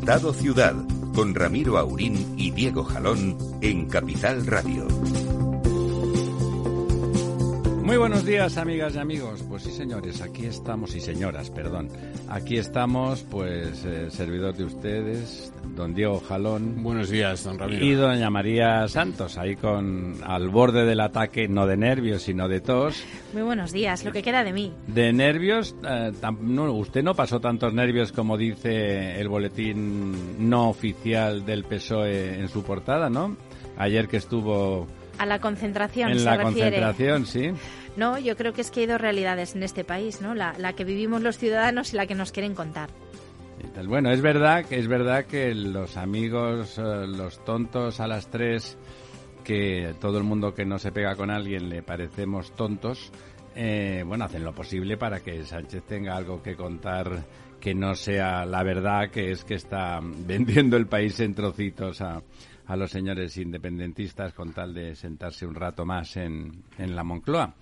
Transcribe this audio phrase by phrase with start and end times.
[0.00, 0.74] Estado Ciudad,
[1.14, 4.88] con Ramiro Aurín y Diego Jalón en Capital Radio.
[7.82, 9.44] Muy buenos días, amigas y amigos.
[9.46, 11.90] Pues sí, señores, aquí estamos, y señoras, perdón.
[12.30, 16.82] Aquí estamos, pues, el servidor de ustedes, don Diego Jalón.
[16.82, 17.84] Buenos días, don Ramiro.
[17.84, 22.60] Y doña María Santos, ahí con al borde del ataque, no de nervios, sino de
[22.60, 23.02] tos.
[23.32, 24.72] Muy buenos días, lo que queda de mí.
[24.86, 30.68] De nervios, eh, tam- no, usted no pasó tantos nervios como dice el boletín no
[30.68, 33.36] oficial del PSOE en su portada, ¿no?
[33.78, 34.86] Ayer que estuvo
[35.18, 36.76] A la concentración en se la refiere.
[36.82, 37.50] concentración, sí.
[37.96, 40.34] No, yo creo que es que hay dos realidades en este país, ¿no?
[40.34, 42.90] La, la que vivimos los ciudadanos y la que nos quieren contar.
[43.86, 48.78] Bueno, es verdad que es verdad que los amigos, eh, los tontos a las tres,
[49.44, 53.10] que todo el mundo que no se pega con alguien le parecemos tontos,
[53.54, 57.24] eh, bueno, hacen lo posible para que Sánchez tenga algo que contar
[57.58, 62.22] que no sea la verdad, que es que está vendiendo el país en trocitos a,
[62.66, 67.54] a los señores independentistas con tal de sentarse un rato más en, en la Moncloa.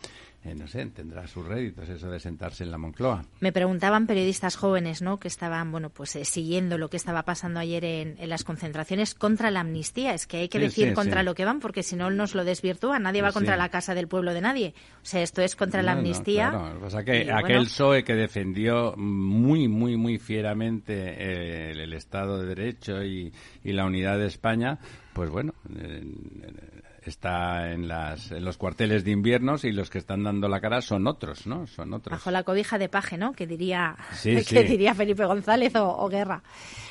[0.45, 3.25] Eh, no sé, tendrá sus réditos eso de sentarse en la Moncloa.
[3.41, 5.19] Me preguntaban periodistas jóvenes, ¿no?
[5.19, 9.15] Que estaban, bueno, pues eh, siguiendo lo que estaba pasando ayer en, en las concentraciones
[9.17, 10.15] contra la amnistía.
[10.15, 11.25] Es que hay que Sí, decir sí, contra sí.
[11.27, 13.01] lo que van, porque si no nos lo desvirtúa.
[13.01, 14.75] Nadie va contra la casa del pueblo de nadie.
[15.03, 16.51] O sea, esto es contra la No, no, amnistía.
[16.51, 16.79] claro.
[16.89, 21.93] Lo que Y, aquel bueno, PSOE que defendió muy, muy, muy fieramente eh, el, el
[21.95, 23.33] Estado de Derecho y,
[23.65, 24.79] y la unidad de España,
[25.15, 26.05] pues bueno, eh,
[27.09, 30.81] está en, las, en los cuarteles de inviernos y los que están dando la cara
[30.83, 31.67] son otros, ¿no?
[31.67, 32.13] Son otros.
[32.13, 33.33] Bajo la cobija de paje, ¿no?
[33.33, 34.63] Que diría, Sí, que sí.
[34.65, 36.43] diría Felipe González o, o Guerra.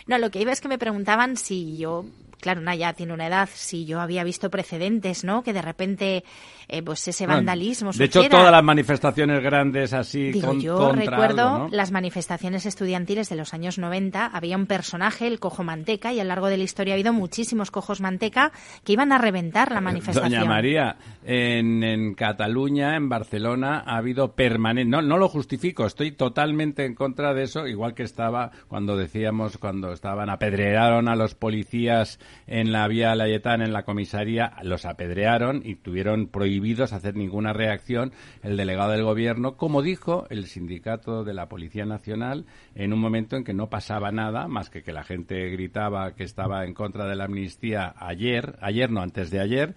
[0.07, 2.05] No, lo que iba es que me preguntaban si yo,
[2.39, 5.43] claro, una ya tiene una edad, si yo había visto precedentes, ¿no?
[5.43, 6.23] Que de repente,
[6.67, 10.77] eh, pues ese Bueno, vandalismo de hecho, todas las manifestaciones grandes así Digo, con- yo
[10.77, 11.69] contra recuerdo algo, ¿no?
[11.71, 14.25] las manifestaciones estudiantiles de los años 90.
[14.27, 17.13] Había un personaje, el cojo manteca, y a lo largo de la historia ha habido
[17.13, 18.51] muchísimos cojos manteca
[18.83, 20.31] que iban a reventar la manifestación.
[20.31, 24.89] Doña María, en, en Cataluña, en Barcelona, ha habido permanente.
[24.89, 29.57] No, no lo justifico, estoy totalmente en contra de eso, igual que estaba cuando decíamos,
[29.57, 35.61] cuando estaban, apedrearon a los policías en la vía Layetán, en la comisaría, los apedrearon
[35.63, 41.33] y tuvieron prohibidos hacer ninguna reacción el delegado del gobierno, como dijo el sindicato de
[41.33, 42.45] la Policía Nacional,
[42.75, 46.23] en un momento en que no pasaba nada, más que que la gente gritaba que
[46.23, 49.75] estaba en contra de la amnistía ayer, ayer no, antes de ayer,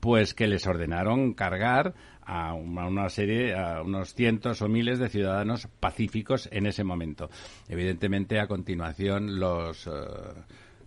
[0.00, 1.94] pues que les ordenaron cargar
[2.30, 7.28] a una, serie, a unos cientos o miles de ciudadanos pacíficos en ese momento.
[7.68, 9.86] Evidentemente, a continuación, los.
[9.86, 9.90] eh,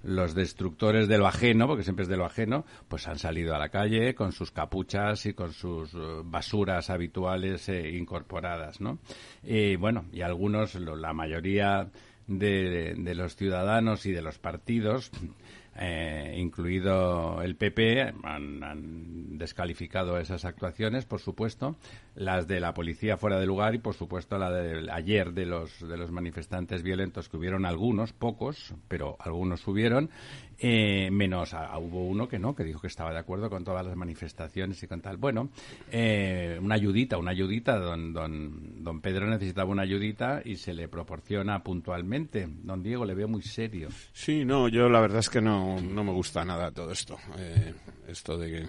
[0.04, 3.60] los destructores de lo ajeno, porque siempre es de lo ajeno, pues han salido a
[3.60, 9.00] la calle con sus capuchas y con sus eh, basuras habituales eh, incorporadas, ¿no?
[9.44, 11.90] Y bueno, y algunos, lo- la mayoría
[12.28, 15.12] de, de los ciudadanos y de los partidos,
[15.76, 21.76] eh, incluido el PP, han, han descalificado esas actuaciones, por supuesto,
[22.16, 25.80] las de la policía fuera de lugar y, por supuesto, la de ayer de los,
[25.88, 30.10] de los manifestantes violentos, que hubieron algunos, pocos, pero algunos hubieron,
[30.60, 33.86] eh, menos a- hubo uno que no, que dijo que estaba de acuerdo con todas
[33.86, 35.18] las manifestaciones y con tal.
[35.18, 35.50] Bueno,
[35.92, 40.88] eh, una ayudita, una ayudita, don, don, don Pedro necesitaba una ayudita y se le
[40.88, 42.48] proporciona puntualmente.
[42.64, 43.90] Don Diego, le veo muy serio.
[44.14, 47.18] Sí, no, yo la verdad es que no, no me gusta nada todo esto.
[47.38, 47.74] Eh,
[48.08, 48.68] esto de que, eh,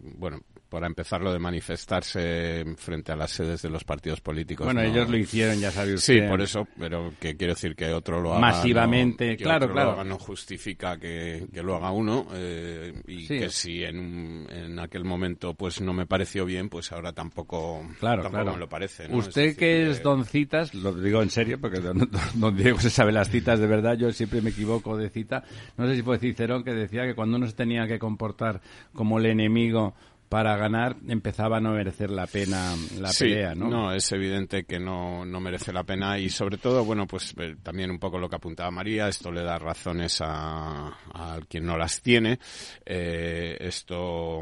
[0.00, 4.64] bueno, para empezar lo de manifestarse frente a las sedes de los partidos políticos.
[4.66, 5.96] Bueno, no- ellos lo hicieron, ya usted.
[5.98, 8.40] Sí, por eso, pero que quiero decir que otro lo haga.
[8.40, 9.86] Masivamente, no- que claro, otro claro.
[9.90, 13.38] Lo haga no justifica que, que lo haga uno eh, y Sí.
[13.38, 18.22] que si en, en aquel momento pues no me pareció bien, pues ahora tampoco, Claro,
[18.22, 18.52] tampoco claro.
[18.52, 19.08] me lo parece.
[19.08, 19.16] ¿no?
[19.18, 22.90] Usted decir, que es don citas, lo digo en serio, porque don- don Diego se
[22.90, 25.44] sabe las citas de verdad, yo siempre me equivoco de cita.
[25.76, 28.60] No sé si fue Cicerón que decía que cuando uno se tenía que comportar
[28.92, 29.94] como el enemigo
[30.28, 33.68] para ganar empezaba a no merecer la pena la pelea, ¿no?
[33.68, 37.56] No, es evidente que no, no merece la pena y sobre todo, bueno, pues eh,
[37.62, 41.76] también un poco lo que apuntaba María, esto le da razones a, a quien no
[41.76, 42.38] las tiene,
[42.84, 44.40] eh, esto,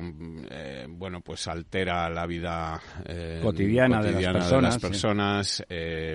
[0.50, 4.20] eh, bueno, pues altera la vida eh, cotidiana, de
[4.60, 5.64] las personas.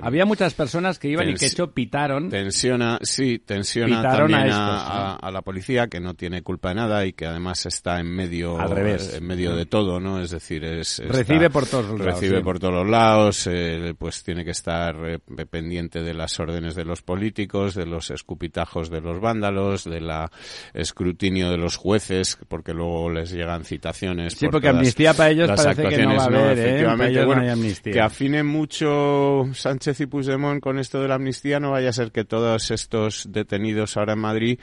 [0.01, 2.29] Había muchas personas que iban y que hecho pitaron.
[2.29, 7.13] Tensiona, sí, tensiona también a, a, la policía que no tiene culpa de nada y
[7.13, 9.13] que además está en medio, Al revés.
[9.15, 10.21] en medio de todo, ¿no?
[10.21, 14.23] Es decir, es recibe por todos los lados, recibe por todos los lados, eh, pues
[14.23, 19.01] tiene que estar eh, pendiente de las órdenes de los políticos, de los escupitajos de
[19.01, 20.31] los vándalos, de la
[20.73, 24.33] escrutinio de los jueces, porque luego les llegan citaciones.
[24.33, 26.61] Sí, porque amnistía para ellos parece que no va a haber, ¿eh?
[26.61, 27.43] efectivamente, bueno,
[27.83, 32.11] que afine mucho Sánchez y Puigdemont con esto de la amnistía, no vaya a ser
[32.11, 34.59] que todos estos detenidos ahora en Madrid,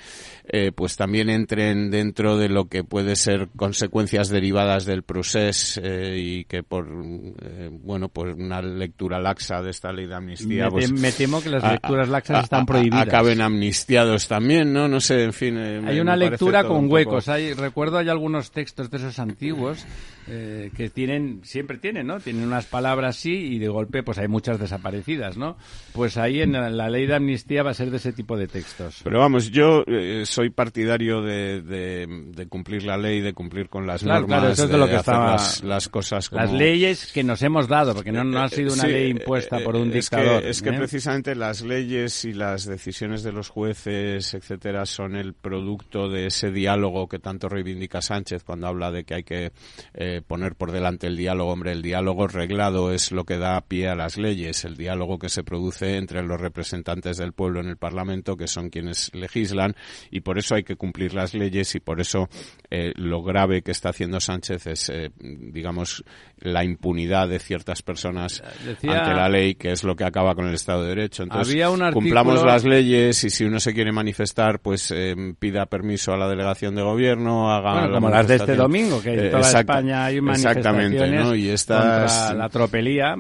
[0.75, 6.45] pues también entren dentro de lo que puede ser consecuencias derivadas del proceso eh, y
[6.45, 10.93] que por eh, bueno pues una lectura laxa de esta ley de amnistía me, pues,
[10.93, 13.07] me temo que las lecturas laxas están prohibidas.
[13.07, 17.29] acaben amnistiados también no no sé en fin eh, hay una lectura con huecos.
[17.29, 19.85] hay recuerdo hay algunos textos de esos antiguos
[20.27, 24.59] que tienen siempre tienen no tienen unas palabras sí y de golpe pues hay muchas
[24.59, 25.57] desaparecidas no
[25.93, 29.01] pues ahí en la, ley de amnistía va a ser de ese tipo de textos.
[29.05, 29.85] Pero vamos yo
[30.25, 35.37] soy partidario de, de, cumplir la ley de cumplir con las normas lo que estaba
[35.63, 39.11] las, cosas las leyes que nos hemos dado porque no, no ha sido una ley
[39.11, 40.79] impuesta por un dictador es que, ¿eh?
[40.79, 46.51] precisamente las leyes y las decisiones de los jueces etcétera son el producto de ese
[46.51, 49.53] diálogo que tanto reivindica Sánchez cuando habla de que hay que
[49.95, 53.89] eh, poner por delante el diálogo hombre el diálogo reglado es lo que da pie
[53.89, 54.65] a las leyes.
[54.65, 58.71] El diálogo que se produce entre los representantes del pueblo en el Parlamento que son
[58.71, 59.75] quienes legislan
[60.11, 62.29] y por eso hay que cumplir las leyes y por eso
[62.71, 66.05] eh, lo grave que está haciendo Sánchez es, eh, digamos,
[66.39, 70.55] la impunidad de ciertas personas ante la ley, que es lo que acaba con el
[70.55, 71.23] Estado de Derecho.
[71.23, 71.57] Entonces,
[71.93, 76.29] cumplamos las leyes y si uno se quiere manifestar, pues eh, pida permiso a la
[76.29, 80.87] delegación de gobierno, haga como las de este domingo, que en toda España hay manifestaciones
[80.87, 81.35] exactamente, ¿no?
[81.35, 82.13] y estas...
[82.13, 83.17] contra la tropelía.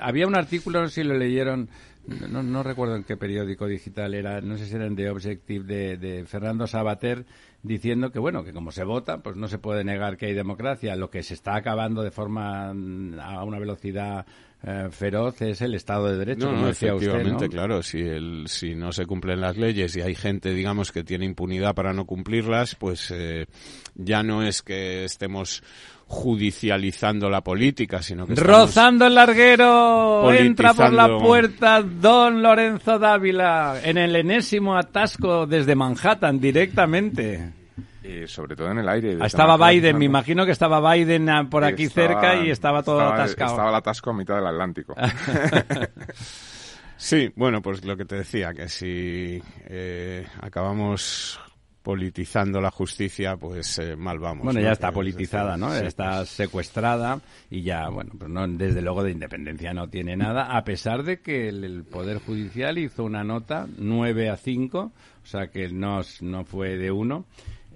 [0.00, 1.68] Había un artículo, si lo leyeron,
[2.28, 5.64] no, no, recuerdo en qué periódico digital era, no sé si era en The Objective,
[5.64, 7.24] de, de Fernando Sabater,
[7.62, 10.96] diciendo que bueno que como se vota pues no se puede negar que hay democracia
[10.96, 14.24] lo que se está acabando de forma mm, a una velocidad
[14.62, 17.82] eh, feroz es el Estado de Derecho, no, decía efectivamente, claro.
[17.82, 21.74] Si, el, si no se cumplen las leyes y hay gente, digamos, que tiene impunidad
[21.74, 23.46] para no cumplirlas, pues eh,
[23.94, 25.62] ya no es que estemos
[26.10, 33.76] judicializando la política, sino que Rozando el larguero, entra por la puerta don Lorenzo Dávila
[33.80, 37.52] en el enésimo atasco desde Manhattan directamente.
[38.02, 39.18] Y sobre todo en el aire.
[39.24, 43.52] Estaba Biden, me imagino que estaba Biden ah, por aquí cerca y estaba todo atascado.
[43.52, 44.96] Estaba el atasco a mitad del Atlántico.
[46.96, 51.38] sí, bueno, pues lo que te decía, que si eh, acabamos
[51.82, 54.44] politizando la justicia, pues eh, mal vamos.
[54.44, 55.74] Bueno, ya está politizada, ¿no?
[55.74, 60.64] está secuestrada y ya, bueno, pues no, desde luego de independencia no tiene nada, a
[60.64, 65.68] pesar de que el, Poder Judicial hizo una nota 9 a 5, o sea que
[65.70, 67.24] no, no fue de uno,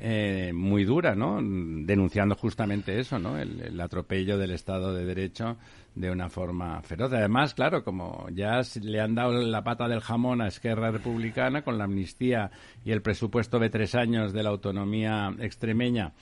[0.00, 1.40] eh, muy dura, ¿no?
[1.40, 3.38] Denunciando justamente eso, ¿no?
[3.38, 5.56] El, atropello del Estado de Derecho
[5.94, 7.12] de una forma feroz.
[7.12, 11.78] Además, claro, como ya le han dado la pata del jamón a Esquerra Republicana con
[11.78, 12.50] la amnistía
[12.84, 16.12] y el presupuesto de tres años de la autonomía extremeña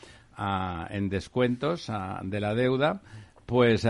[0.91, 1.91] en descuentos
[2.23, 3.03] de la deuda,
[3.47, 3.87] pues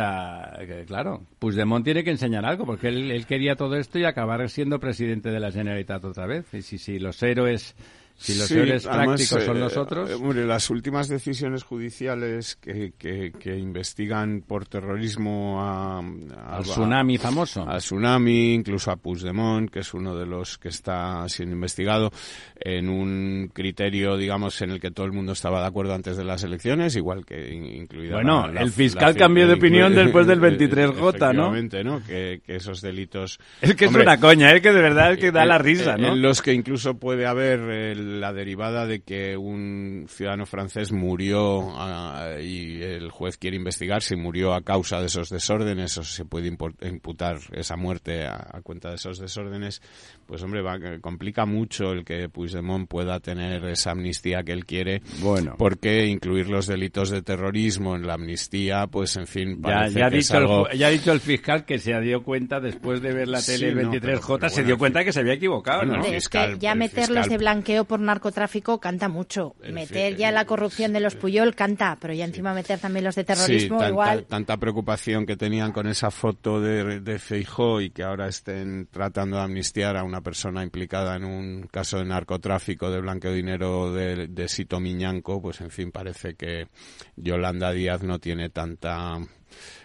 [0.87, 4.81] claro, Puigdemont tiene que enseñar algo, porque él, él, quería todo esto y acabar siendo
[4.81, 6.53] presidente de la Generalitat otra vez.
[6.55, 7.77] Y si, si los héroes
[8.23, 8.55] si los sí,
[8.89, 10.11] prácticos son los eh, otros.
[10.11, 17.69] Eh, las últimas decisiones judiciales que, que, investigan por terrorismo a, al tsunami famoso.
[17.69, 22.13] A tsunami, incluso a Puigdemont, que es uno de los que está siendo investigado
[22.61, 26.25] en un criterio, digamos, en el que todo el mundo estaba de acuerdo antes de
[26.25, 28.15] las elecciones, igual que incluida.
[28.15, 31.53] Bueno, el fiscal cambió de opinión después del 23J, ¿no?
[31.83, 32.07] ¿no?
[32.07, 33.41] Que, que, esos delitos.
[33.61, 36.13] Es que es una coña, es que de verdad es que da la risa, ¿no?
[36.13, 41.73] En los que incluso puede haber el la derivada de que un ciudadano francés murió
[41.75, 46.15] ah, y el juez quiere investigar si murió a causa de esos desórdenes o si
[46.15, 49.83] se puede imputar esa muerte a, cuenta de esos desórdenes,
[50.27, 55.03] pues hombre, va, complica mucho el que Puigdemont pueda tener esa amnistía que él quiere.
[55.21, 55.57] Bueno.
[55.59, 60.11] Porque incluir los delitos de terrorismo en la amnistía, pues en fin, ya, ya, ha
[60.11, 63.43] dicho el, ya ha dicho el fiscal que se dio cuenta después de ver la
[63.43, 66.05] tele 23J, se dio cuenta que se había equivocado, ¿no?
[66.05, 69.55] es que ya meterlos de blanqueo por narcotráfico canta mucho.
[69.63, 73.15] El meter ya la corrupción de los Puyol canta, pero ya encima meter también los
[73.17, 74.25] de terrorismo tanta, igual.
[74.25, 79.37] tanta preocupación que tenían con esa foto de, de Feijó y que ahora estén tratando
[79.37, 83.93] de amnistiar a una persona implicada en un caso de narcotráfico, de blanqueo de dinero
[83.93, 86.69] de, de Sito Miñanco, pues en fin, parece que
[87.17, 89.19] Yolanda Díaz no tiene tanta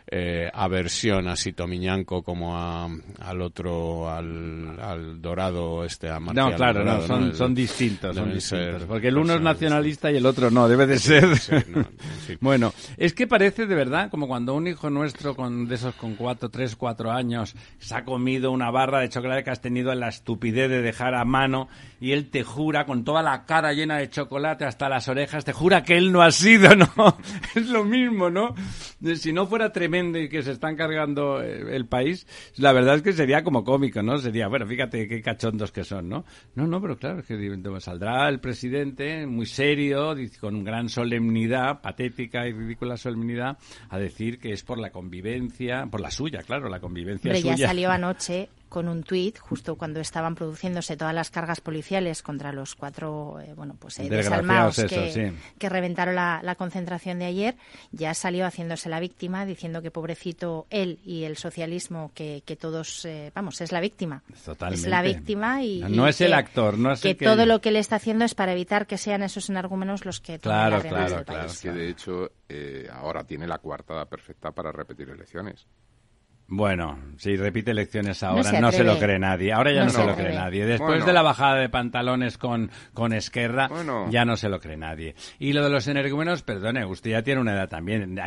[0.09, 2.87] eh, aversión a Sito Miñanco como a-
[3.19, 8.15] al otro, al, al Dorado, este, a No, claro, no, Dorado, son, El- son distintos,
[8.15, 8.83] son distintos.
[8.83, 11.35] Porque el uno es nacionalista y el otro no, debe de ser.
[11.37, 11.85] Sí, no, en
[12.25, 12.37] fin.
[12.47, 16.15] Bueno, es que parece de verdad como cuando un hijo nuestro con de esos con
[16.15, 20.07] cuatro, tres, cuatro años se ha comido una barra de chocolate que has tenido la
[20.09, 21.67] estupidez de dejar a mano
[21.99, 25.51] y él te jura con toda la cara llena de chocolate hasta las orejas, te
[25.53, 26.87] jura que él no ha sido, ¿no?
[27.55, 28.53] Es lo mismo, ¿no?
[29.15, 32.27] Si no fuera tremendo y que se están cargando eh, el país,
[32.57, 34.17] la verdad es que sería como cómico, ¿no?
[34.17, 36.25] Sería, bueno, fíjate qué cachondos que son, ¿no?
[36.55, 37.37] No, no, pero claro, es que
[37.79, 43.57] saldrá el presidente muy serio, con gran solemnidad, patética y ridícula solemnidad,
[43.89, 47.55] a decir que es por la convivencia, por la suya, claro, la convivencia Hombre, suya.
[47.55, 52.51] ya salió anoche con un tuit, justo cuando estaban produciéndose todas las cargas policiales contra
[52.51, 55.37] los cuatro, eh, bueno, pues eh, desalmados que, sí.
[55.57, 57.55] que reventaron la, la concentración de ayer,
[57.91, 63.05] ya salió haciéndose la víctima, diciendo que pobrecito él y el socialismo, que, que todos,
[63.05, 64.23] eh, vamos, es la víctima.
[64.45, 64.85] Totalmente.
[64.85, 65.79] Es la víctima y...
[65.81, 67.95] No y es el actor, no es que el que- todo lo que le está
[67.97, 71.15] haciendo es para evitar que sean esos energúmenos los que tomen Claro, las riendas claro,
[71.17, 71.41] del claro.
[71.47, 71.61] país.
[71.61, 75.65] Que de hecho eh, ahora tiene la coartada perfecta para repetir elecciones.
[76.49, 79.51] Bueno, si repite elecciones ahora, se no se, lo cree nadie.
[79.51, 80.65] Ahora ya no, No se se lo cree nadie.
[80.65, 81.05] Después Bueno.
[81.05, 84.07] de la bajada de pantalones con, con Esquerra, Bueno.
[84.09, 85.13] ya no se lo cree nadie.
[85.39, 88.17] Y lo de los energúmenos, perdone, usted ya tiene una edad también.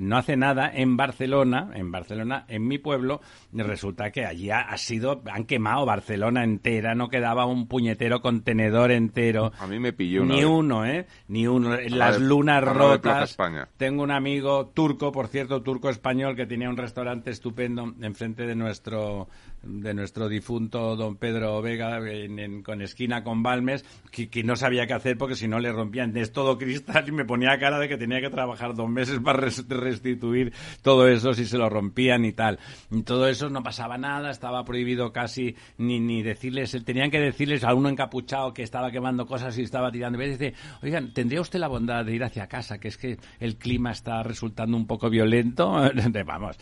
[0.00, 3.20] No hace nada en Barcelona, en Barcelona, en mi pueblo,
[3.52, 8.90] resulta que allí ha, ha sido, han quemado Barcelona entera, no quedaba un puñetero contenedor
[8.90, 9.52] entero.
[9.60, 10.50] A mí me pilló una Ni vez.
[10.50, 11.06] uno, ¿eh?
[11.28, 11.76] Ni uno.
[11.90, 13.30] Las de- lunas rotas.
[13.30, 13.68] España.
[13.76, 17.67] Tengo un amigo turco, por cierto, turco español, que tenía un restaurante estupendo
[18.02, 19.28] enfrente de nuestro
[19.60, 24.92] de nuestro difunto don Pedro Vega en- con esquina con Balmes que, no sabía qué
[24.94, 26.16] hacer porque si no le rompían.
[26.16, 29.40] Es todo cristal y me ponía cara de que tenía que trabajar dos meses para
[29.40, 32.58] res- restituir todo eso si se lo rompían y tal.
[32.90, 37.64] Y todo eso no pasaba nada estaba prohibido casi ni ni decirles tenían que decirles
[37.64, 40.22] a uno encapuchado que estaba quemando cosas y estaba tirando.
[40.22, 43.90] Y oigan tendría usted la bondad de ir hacia casa que es que el clima
[43.90, 45.72] está resultando un poco violento
[46.26, 46.56] vamos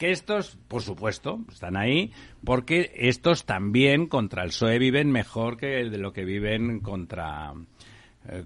[0.00, 2.10] que estos, por supuesto, están ahí,
[2.42, 7.52] porque estos también contra el PSOE viven mejor que de lo que viven contra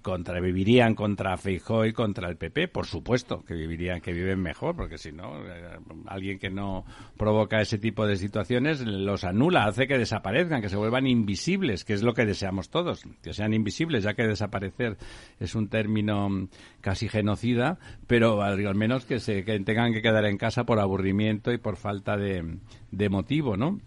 [0.02, 4.76] contra vivirían contra Feijóo y contra el PP, por supuesto que vivirían que viven mejor,
[4.76, 6.84] porque si no eh, alguien que no
[7.16, 11.92] provoca ese tipo de situaciones los anula, hace que desaparezcan, que se vuelvan invisibles, que
[11.92, 14.96] es lo que deseamos todos, que sean invisibles, ya que desaparecer
[15.40, 16.48] es un término
[16.80, 20.78] casi genocida, pero al al menos que se que tengan que quedar en casa por
[20.78, 22.58] aburrimiento y por falta de,
[22.92, 23.80] de motivo, ¿no?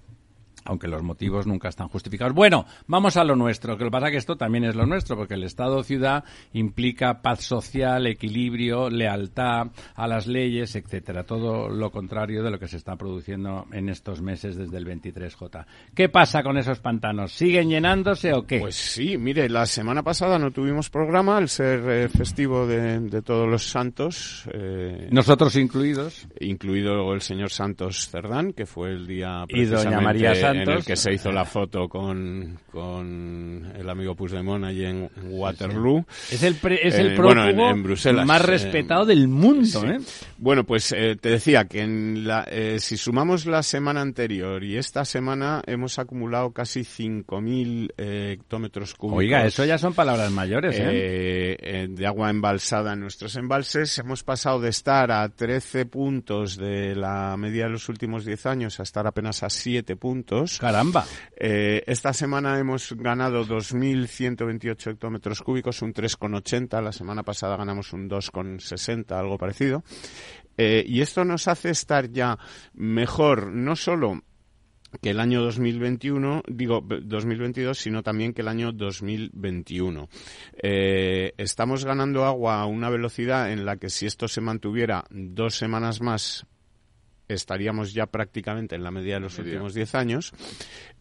[0.67, 2.33] Aunque los motivos nunca están justificados.
[2.33, 4.85] Bueno, vamos a lo nuestro, que lo que pasa es que esto también es lo
[4.85, 11.23] nuestro, porque el Estado-ciudad implica paz social, equilibrio, lealtad a las leyes, etcétera.
[11.23, 15.65] Todo lo contrario de lo que se está produciendo en estos meses desde el 23J.
[15.95, 17.31] ¿Qué pasa con esos pantanos?
[17.31, 18.59] ¿Siguen llenándose o qué?
[18.59, 23.21] Pues sí, mire, la semana pasada no tuvimos programa al ser eh, festivo de, de
[23.21, 26.27] todos los santos, eh, Nosotros incluidos.
[26.39, 30.95] incluido el señor Santos Cerdán, que fue el día Y doña precisamente En el que
[30.95, 36.05] se hizo la foto con, con el amigo Puigdemont allí en Waterloo.
[36.31, 39.27] Es el, pre- es Eh, el bueno, prófugo en- en Bruselas, más eh, respetado del
[39.27, 39.87] mundo, Sí.
[39.87, 39.97] ¿eh?
[40.37, 44.77] Bueno, pues eh, te decía que en la, eh, si sumamos la semana anterior y
[44.77, 49.19] esta semana hemos acumulado casi 5.000 eh, hectómetros cúbicos.
[49.19, 50.83] Oiga, eso ya son palabras mayores, ¿eh?
[50.89, 53.97] eh, eh, de agua embalsada en nuestros embalses.
[53.99, 58.79] Hemos pasado de estar a 13 puntos de la media de los últimos 10 años
[58.79, 60.46] a estar apenas a 7 puntos.
[60.59, 61.05] Caramba.
[61.35, 66.81] Eh, esta semana hemos ganado 2.128 hectómetros cúbicos, un 3,80.
[66.81, 69.83] La semana pasada ganamos un 2,60, algo parecido.
[70.57, 72.37] Eh, y esto nos hace estar ya
[72.73, 74.21] mejor, no solo
[75.01, 80.07] que el año 2021, digo b- 2022, sino también que el año 2021.
[80.63, 85.55] Eh, estamos ganando agua a una velocidad en la que si esto se mantuviera dos
[85.55, 86.45] semanas más,
[87.27, 89.53] estaríamos ya prácticamente en la media de los Media.
[89.53, 90.33] últimos 10 años.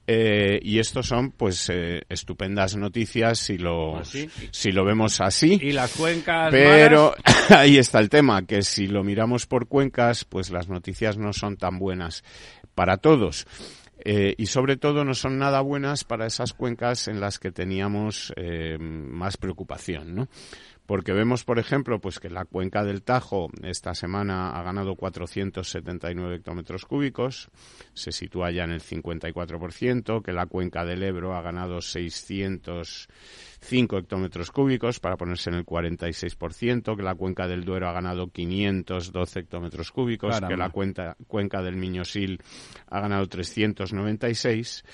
[0.08, 4.28] Eh, y estos son, pues, eh, estupendas noticias si lo, sí.
[4.52, 5.58] si lo vemos así.
[5.60, 7.50] Y las cuencas Pero malas?
[7.58, 11.56] ahí está el tema, que si lo miramos por cuencas, pues las noticias no son
[11.56, 12.22] tan buenas
[12.74, 13.46] para todos.
[14.04, 18.32] eh, y sobre todo no son nada buenas para esas cuencas en las que teníamos
[18.78, 20.28] más preocupación, ¿no?
[20.86, 26.36] Porque vemos, por ejemplo, pues que la cuenca del Tajo esta semana ha ganado 479
[26.36, 27.50] hectómetros cúbicos,
[27.92, 34.52] se sitúa ya en el 54%, que la cuenca del Ebro ha ganado 605 hectómetros
[34.52, 39.90] cúbicos para ponerse en el 46%, que la cuenca del Duero ha ganado 512 hectómetros
[39.90, 41.16] cúbicos, que la cuenca
[41.62, 42.40] del Miñosil
[42.88, 44.84] ha ganado 396.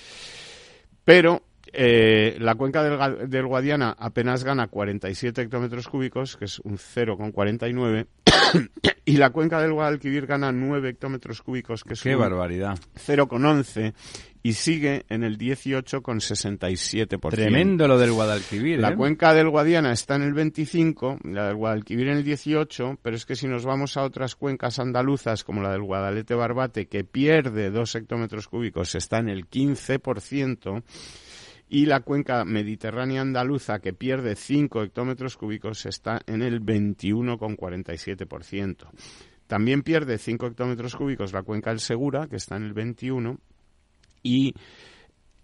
[1.05, 8.07] Pero eh, la cuenca del, Guadiana apenas gana 47 hectómetros cúbicos, que es un 0,49,
[9.07, 12.79] y la cuenca del Guadalquivir gana 9 hectómetros cúbicos, que es ¡Qué barbaridad!
[13.07, 13.95] 0,11,
[14.43, 17.31] y sigue en el 18,67%.
[17.31, 18.79] Tremendo lo del Guadalquivir.
[18.79, 18.97] La ¿eh?
[18.97, 23.25] cuenca del Guadiana está en el 25, la del Guadalquivir en el 18, pero es
[23.25, 27.71] que si nos vamos a otras cuencas andaluzas, como la del Guadalete Barbate, que pierde
[27.71, 30.83] 2 hectómetros cúbicos, está en el 15%,
[31.73, 38.91] y la cuenca mediterránea andaluza, que pierde 5 hectómetros cúbicos, está en el 21,47%.
[39.47, 43.38] También pierde 5 hectómetros cúbicos la cuenca del Segura, que está en el 21,
[44.23, 44.52] y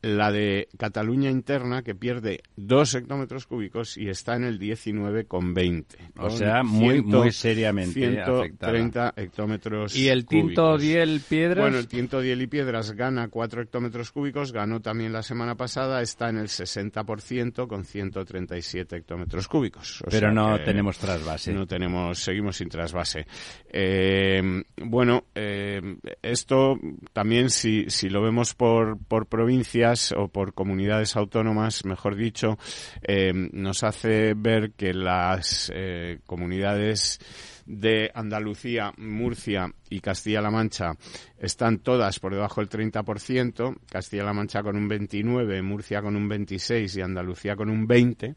[0.02, 5.84] la de Cataluña interna que pierde 2 hectómetros cúbicos y está en el 19,20.
[6.18, 11.58] O sea, muy, muy seriamente 130 hectómetros ¿Y el Tinto Diel Piedras?
[11.58, 16.00] Bueno, el Tinto Diel y Piedras gana 4 hectómetros cúbicos, ganó también la semana pasada,
[16.02, 20.02] está en el 60% con 137 hectómetros cúbicos.
[20.10, 21.52] Pero no tenemos trasvase.
[21.52, 23.26] No tenemos, seguimos sin trasvase.
[23.70, 25.80] Eh, bueno, eh,
[26.22, 26.78] esto
[27.12, 32.58] también si, si lo vemos por, por provincia, o por comunidades autónomas, mejor dicho,
[33.02, 37.18] eh, nos hace ver que las eh, comunidades
[37.66, 40.92] de Andalucía, Murcia y Castilla-La Mancha
[41.38, 46.96] están todas por debajo del 30%, Castilla-La Mancha con un 29%, Murcia con un 26%
[46.96, 48.36] y Andalucía con un 20%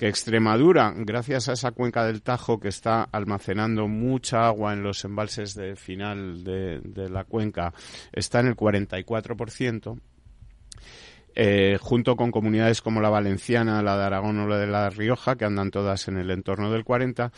[0.00, 5.04] que Extremadura, gracias a esa cuenca del Tajo que está almacenando mucha agua en los
[5.04, 7.74] embalses de final de, de la cuenca,
[8.10, 10.00] está en el 44%,
[11.34, 15.36] eh, junto con comunidades como la valenciana, la de Aragón o la de La Rioja,
[15.36, 17.32] que andan todas en el entorno del 40,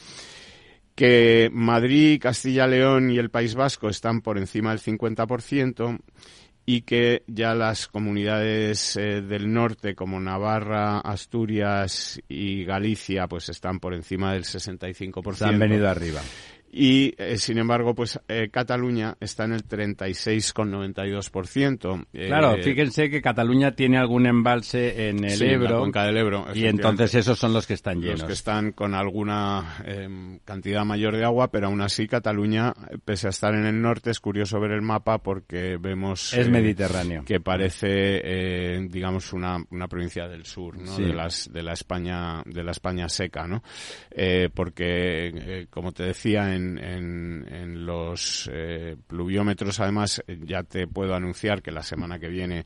[0.95, 5.99] que Madrid, Castilla, León y el País Vasco están por encima del 50%
[6.65, 13.81] y que ya las comunidades eh, del norte como Navarra, Asturias y Galicia pues están
[13.81, 15.35] por encima del 65%.
[15.35, 16.21] Se han venido arriba
[16.75, 22.07] y eh, sin embargo pues eh, Cataluña está en el 36,92%.
[22.15, 26.65] Eh, claro, fíjense que Cataluña tiene algún embalse en el Ebro, en del Ebro y
[26.65, 28.21] entonces esos son los que están llenos.
[28.21, 32.73] Los que están con alguna em, cantidad mayor de agua, pero aún así Cataluña,
[33.05, 37.27] pese a estar en el norte, es curioso ver el mapa porque vemos es mediterráneo
[37.27, 40.97] que parece digamos una, una provincia del sur, ¿no?
[40.97, 43.63] De las de la España de la España seca, ¿no?
[44.55, 49.81] porque como te decía en en, los eh, pluviómetros.
[49.81, 52.65] Además, ya te puedo anunciar que la semana que viene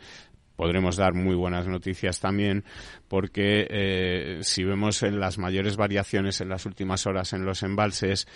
[0.56, 2.64] podremos dar muy buenas noticias también,
[3.08, 8.26] porque eh, si vemos en las mayores variaciones en las últimas horas en los embalses,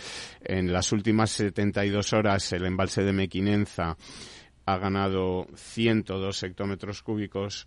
[0.42, 3.96] en las últimas 72 horas el embalse de Mequinenza
[4.66, 7.66] ha ganado 102 hectómetros cúbicos,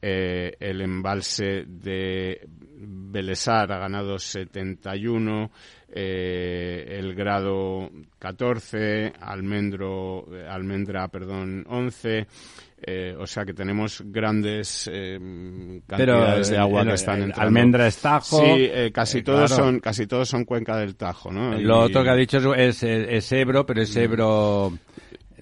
[0.00, 2.48] eh, el embalse de
[2.84, 5.50] Belesar ha ganado 71,
[5.94, 12.26] eh, el grado 14, almendro, eh, almendra, perdón, 11.
[12.84, 15.16] Eh, o sea que tenemos grandes eh,
[15.86, 17.42] cantidades de agua que están entrando.
[17.42, 18.44] Almendra es Tajo.
[18.44, 21.56] Sí, casi todos son casi todos son cuenca del Tajo, ¿no?
[21.60, 24.72] Lo otro que ha dicho es, es, Ebro, pero es Ebro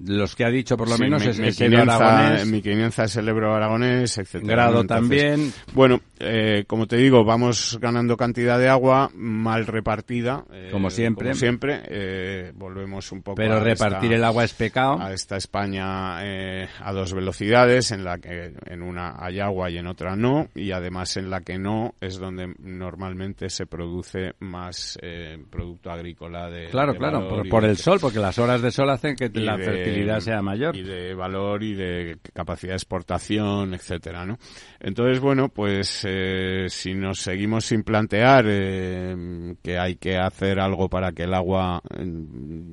[0.05, 2.47] los que ha dicho por lo menos es, el Ebro aragonés.
[2.47, 4.37] Mi es el Ebro aragonés, etc.
[4.43, 5.53] Grado también.
[5.73, 10.45] Bueno, eh, como te digo, vamos ganando cantidad de agua mal repartida.
[10.53, 11.29] Eh, como siempre.
[11.29, 11.83] Como siempre.
[11.87, 15.01] Eh, volvemos un poco Pero repartir el agua es pecado.
[15.01, 19.87] A esta España a dos velocidades, en la que en una hay agua y en
[19.87, 24.99] otra no, y además en la que no es donde normalmente se produce más
[25.51, 29.31] producto agrícola de Claro, claro, por, el sol, porque las horas de sol hacen que
[29.35, 29.57] la
[30.21, 30.77] sea mayor.
[30.77, 34.39] Y de valor y de capacidad de exportación, etcétera, ¿no?
[34.81, 40.89] Entonces, bueno, pues eh, si nos seguimos sin plantear eh, que hay que hacer algo
[40.89, 42.05] para que el agua eh,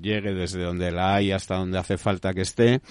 [0.02, 2.82] llegue desde donde la hay hasta donde hace falta que esté,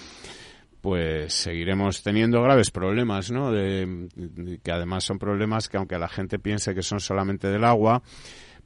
[0.81, 3.51] pues seguiremos teniendo graves problemas, ¿no?
[3.51, 8.01] que además son problemas que aunque la gente piense que son solamente del agua,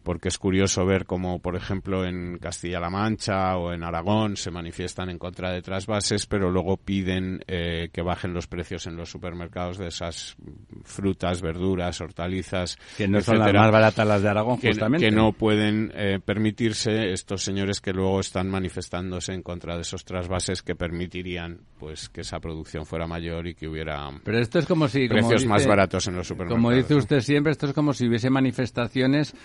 [0.04, 5.10] porque es curioso ver cómo, por ejemplo, en Castilla-La Mancha o en Aragón se manifiestan
[5.10, 9.78] en contra de trasvases, pero luego piden eh, que bajen los precios en los supermercados
[9.78, 10.36] de esas
[10.84, 12.78] frutas, verduras, hortalizas.
[12.98, 15.06] Que no son las más baratas las de Aragón, que, justamente.
[15.06, 20.06] Que no pueden eh, permitirse estos señores que luego están manifestándose en contra de esos
[20.06, 24.66] trasvases que permitirían pues que esa producción fuera mayor y que hubiera pero esto es
[24.66, 26.64] como si precios más baratos en los supermercados.
[26.64, 29.36] Como dice usted siempre, esto es como si hubiese manifestaciones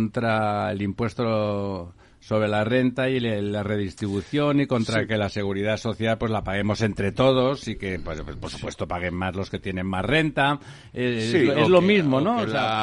[0.00, 6.18] contra el impuesto sobre la renta y la redistribución y contra que la seguridad social
[6.18, 9.58] pues la paguemos entre todos y que pues, pues por supuesto paguen más los que
[9.58, 10.60] tienen más renta.
[10.92, 12.36] Eh, es, lo mismo no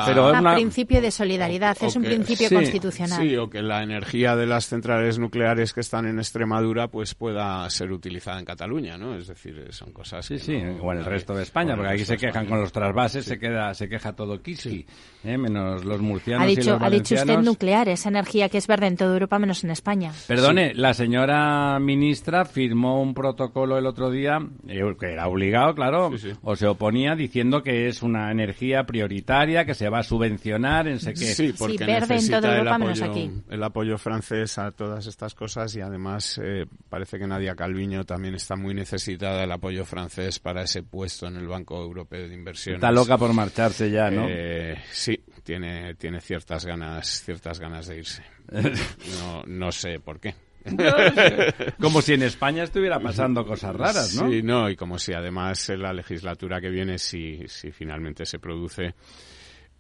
[0.06, 3.22] pero es un principio de solidaridad es un principio constitucional.
[3.22, 7.70] Sí o que la energía de las centrales nucleares que están en Extremadura pues pueda
[7.70, 11.36] ser utilizada en Cataluña no es decir son cosas sí sí o en el resto
[11.36, 14.86] de España porque aquí se quejan con los trasvases se queda se queja todo Kiski
[15.24, 15.38] ¿eh?
[15.38, 18.66] menos los murcianos ha dicho y los ha dicho usted nuclear esa energía que es
[18.66, 20.12] verde en toda Europa menos en España.
[20.28, 26.12] Perdone, la señora ministra firmó un protocolo el otro día, eh, que era obligado, claro,
[26.42, 31.00] o se oponía diciendo que es una energía prioritaria, que se va a subvencionar en
[31.00, 31.26] sé qué.
[31.26, 33.32] Sí, porque verde en toda Europa menos aquí.
[33.50, 38.36] El apoyo francés a todas estas cosas y además eh, parece que Nadia Calviño también
[38.36, 42.78] está muy necesitada del apoyo francés para ese puesto en el Banco Europeo de Inversiones.
[42.78, 44.26] Está loca por marcharse ya, ¿no?
[44.28, 48.24] Eh, sí, tiene, tiene ciertas ganas, ciertas ganas de irse.
[49.22, 50.36] No, no sé por qué.
[51.80, 54.30] como si en España estuviera pasando cosas raras, ¿no?
[54.30, 58.40] Sí, no, y como si además en la legislatura que viene, si, si finalmente se
[58.40, 58.94] produce,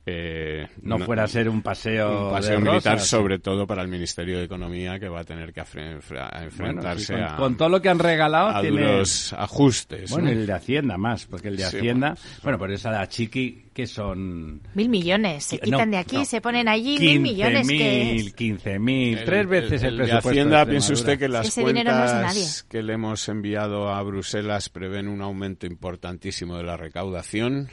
[0.09, 4.37] eh, no, fuera a ser un paseo, un paseo militar, sobre todo para el Ministerio
[4.37, 7.35] de Economía, que va a tener que enfrentarse con, a.
[7.35, 9.03] Con todo lo que han regalado, a tiene.
[9.35, 10.09] ajustes.
[10.09, 12.15] Bueno, el de Hacienda más, porque el de Hacienda.
[12.41, 14.61] bueno, por eso la Chiqui, que son.
[14.75, 15.43] Mil millones.
[15.43, 17.67] Se quitan de aquí, se ponen allí, mil millones.
[17.67, 22.81] Mil, quince mil, tres veces el, el, de Hacienda, piense usted que las cuentas que
[22.81, 27.69] le hemos enviado a Bruselas prevén un aumento importantísimo de la recaudación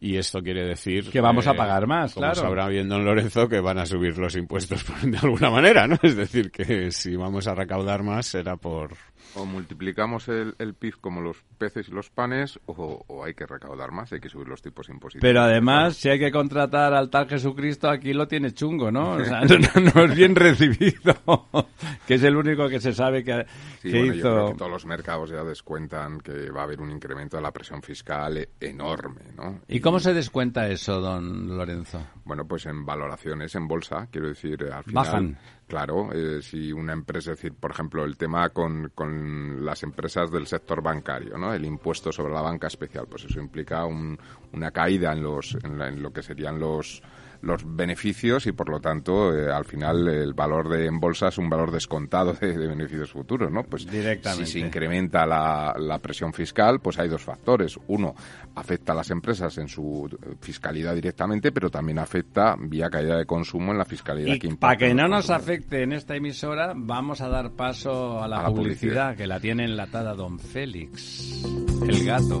[0.00, 2.40] y esto quiere decir que vamos a pagar más, como claro.
[2.40, 5.98] sabrá bien don Lorenzo, que van a subir los impuestos de alguna manera, ¿no?
[6.02, 8.96] Es decir, que si vamos a recaudar más será por
[9.34, 13.90] o multiplicamos el, el, PIB como los peces y los panes o, hay que recaudar
[13.92, 15.22] más, hay que subir los tipos impositivos.
[15.22, 19.12] Pero además, si hay que contratar al tal Jesucristo, aquí lo tiene chungo, ¿no?
[19.12, 19.40] O sea,
[19.94, 21.14] no, es bien recibido,
[22.06, 23.46] que es el único que se sabe que,
[23.84, 24.54] hizo...
[24.56, 28.48] todos los mercados ya descuentan que va a haber un incremento de la presión fiscal
[28.60, 29.60] enorme, ¿no?
[29.68, 32.00] ¿Y cómo se descuenta eso, don Lorenzo?
[32.30, 35.04] Bueno, pues en valoraciones en bolsa, quiero decir, al final...
[35.04, 35.38] Bajan.
[35.66, 40.30] Claro, eh, si una empresa, es decir, por ejemplo, el tema con, con, las empresas
[40.30, 41.52] del sector bancario, ¿no?
[41.52, 44.16] El impuesto sobre la banca especial, pues eso implica un,
[44.52, 47.02] una caída en los, en lo que serían los
[47.42, 51.38] los beneficios y por lo tanto eh, al final el valor de en bolsa es
[51.38, 53.62] un valor descontado de, beneficios futuros, ¿no?
[53.62, 54.46] Pues Directamente.
[54.46, 57.78] si se incrementa la, la, presión fiscal, pues hay dos factores.
[57.88, 58.14] Uno,
[58.54, 60.08] afecta a las empresas en su
[60.40, 64.76] fiscalidad directamente, pero también afecta vía caída de consumo en la fiscalidad y que Para
[64.76, 69.16] que no nos afecte en esta emisora, vamos a dar paso a la, publicidad, publicidad
[69.16, 71.42] que la tiene enlatada don Félix,
[71.86, 72.40] el gato.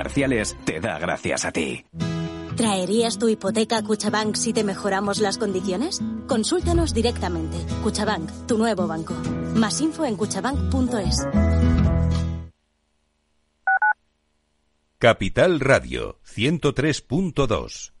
[0.65, 1.85] te da gracias a ti.
[2.55, 5.99] ¿Traerías tu hipoteca a Cuchabank si te mejoramos las condiciones?
[6.27, 7.57] Consúltanos directamente.
[7.81, 9.13] Cuchabank, tu nuevo banco.
[9.55, 11.27] Más info en cuchabank.es.
[14.99, 18.00] Capital Radio 103.2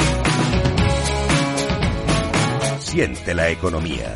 [2.91, 4.13] Siente la economía.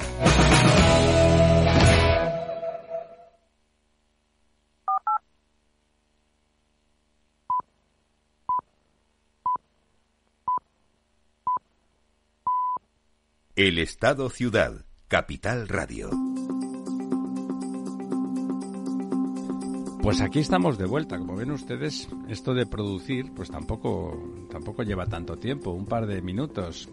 [13.56, 16.10] El Estado Ciudad, Capital Radio.
[20.02, 21.18] Pues aquí estamos de vuelta.
[21.18, 26.22] Como ven ustedes, esto de producir, pues tampoco, tampoco lleva tanto tiempo, un par de
[26.22, 26.90] minutos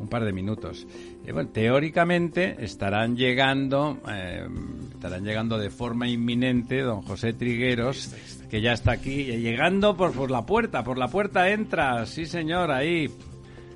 [0.00, 0.86] un par de minutos.
[1.30, 4.46] bueno, teóricamente estarán llegando, eh,
[4.94, 8.14] estarán llegando de forma inminente don José Trigueros,
[8.48, 12.70] que ya está aquí, llegando por, por la puerta, por la puerta entra, sí señor,
[12.70, 13.10] ahí,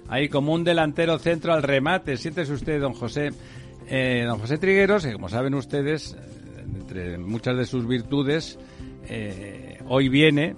[0.09, 2.17] ahí como un delantero centro al remate.
[2.17, 3.31] Siéntese usted, don José.
[3.87, 6.17] Eh, don José Trigueros, que como saben ustedes,
[6.75, 8.59] entre muchas de sus virtudes,
[9.11, 10.57] eh, hoy viene,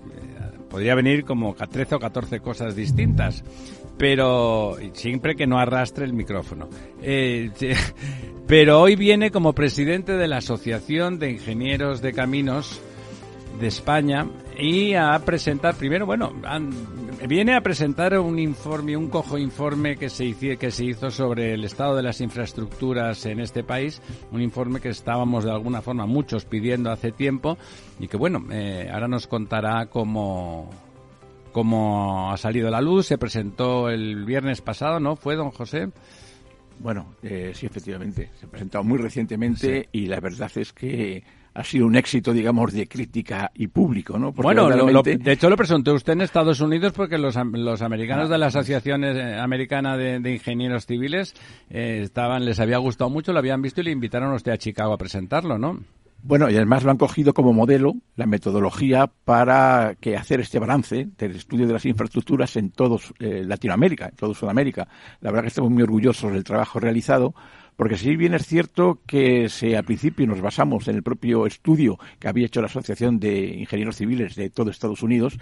[0.70, 3.42] podría venir como 13 o 14 cosas distintas
[3.98, 6.68] pero siempre que no arrastre el micrófono.
[7.02, 7.50] Eh,
[8.46, 12.80] pero hoy viene como presidente de la Asociación de Ingenieros de Caminos
[13.58, 14.26] de España
[14.58, 16.32] y a presentar primero, bueno,
[17.26, 21.54] viene a presentar un informe, un cojo informe que se, hizo, que se hizo sobre
[21.54, 26.06] el estado de las infraestructuras en este país, un informe que estábamos de alguna forma
[26.06, 27.56] muchos pidiendo hace tiempo
[27.98, 30.70] y que bueno, eh, ahora nos contará cómo
[31.56, 35.16] como ha salido a la luz, se presentó el viernes pasado, ¿no?
[35.16, 35.88] ¿Fue, don José?
[36.80, 38.28] Bueno, eh, sí, efectivamente.
[38.38, 42.74] Se ha presentado muy recientemente y la verdad es que ha sido un éxito, digamos,
[42.74, 44.32] de crítica y público, ¿no?
[44.32, 44.68] bueno,
[45.02, 49.04] de hecho lo presentó usted en Estados Unidos porque los, los americanos de la Asociación
[49.04, 51.32] eh, Americana de, Ingenieros Civiles
[51.70, 54.58] eh, estaban, les había gustado mucho, lo habían visto y le invitaron a usted a
[54.58, 55.80] Chicago a presentarlo, ¿no?
[56.26, 61.06] Bueno, y además lo han cogido como modelo la metodología para que hacer este balance
[61.16, 64.88] del estudio de las infraestructuras en todos eh, Latinoamérica, en toda Sudamérica.
[65.20, 67.32] La verdad que estamos muy orgullosos del trabajo realizado,
[67.76, 71.96] porque si bien es cierto que se, al principio nos basamos en el propio estudio
[72.18, 75.38] que había hecho la Asociación de Ingenieros Civiles de todo Estados Unidos,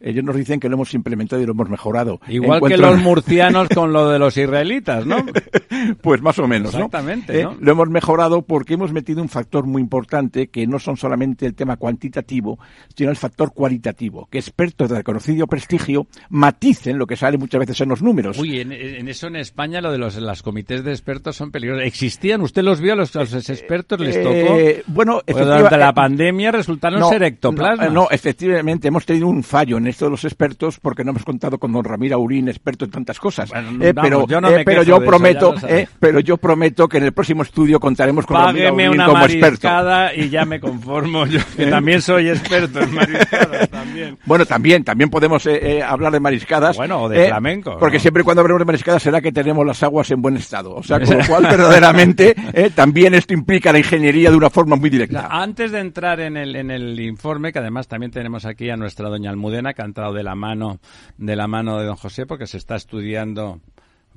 [0.00, 2.20] ellos nos dicen que lo hemos implementado y lo hemos mejorado.
[2.28, 5.24] Igual que los murcianos con lo de los israelitas, ¿no?
[6.02, 7.56] pues más o menos, Exactamente, ¿no?
[7.60, 11.54] Lo hemos mejorado porque hemos metido un factor muy importante que no son solamente el
[11.54, 12.58] tema cuantitativo,
[12.94, 17.80] sino el factor cualitativo, que expertos de reconocido prestigio maticen lo que sale muchas veces
[17.80, 18.38] en los números.
[18.38, 21.84] Uy, en, eso en España lo de los las comités de expertos son peligrosos.
[21.86, 22.40] ¿Existían?
[22.42, 22.96] ¿Usted los vio?
[22.96, 24.56] ¿Los, los expertos les tocó?
[24.56, 27.92] Eh, bueno, durante la pandemia resultaron ser ectoplasmas.
[27.92, 31.58] No, efectivamente, hemos tenido un fallo en esto de los expertos porque no hemos contado
[31.58, 33.50] con don Ramiro Aurín, experto en tantas cosas.
[33.80, 37.42] Eh, pero yo, eh, pero yo prometo, eh, pero yo prometo que en el próximo
[37.42, 39.68] estudio contaremos con Ramiro Aurín una como experto.
[40.16, 44.18] y ya me conformo yo, que también soy experto en mariscadas también.
[44.24, 45.46] Bueno, también, también podemos
[45.86, 46.76] hablar de mariscadas.
[46.76, 47.76] Bueno, o de flamenco.
[47.78, 50.74] Porque siempre cuando hablamos de mariscadas será que tenemos las aguas en buen estado.
[50.74, 52.34] O sea, con lo cual verdaderamente
[52.74, 55.28] también esto implica la ingeniería de una forma muy directa.
[55.30, 59.08] Antes de entrar en el, en el informe, que además también tenemos aquí a nuestra
[59.08, 60.80] doña Almudena, ha entrado de la mano
[61.18, 63.60] de la mano de don José porque se está estudiando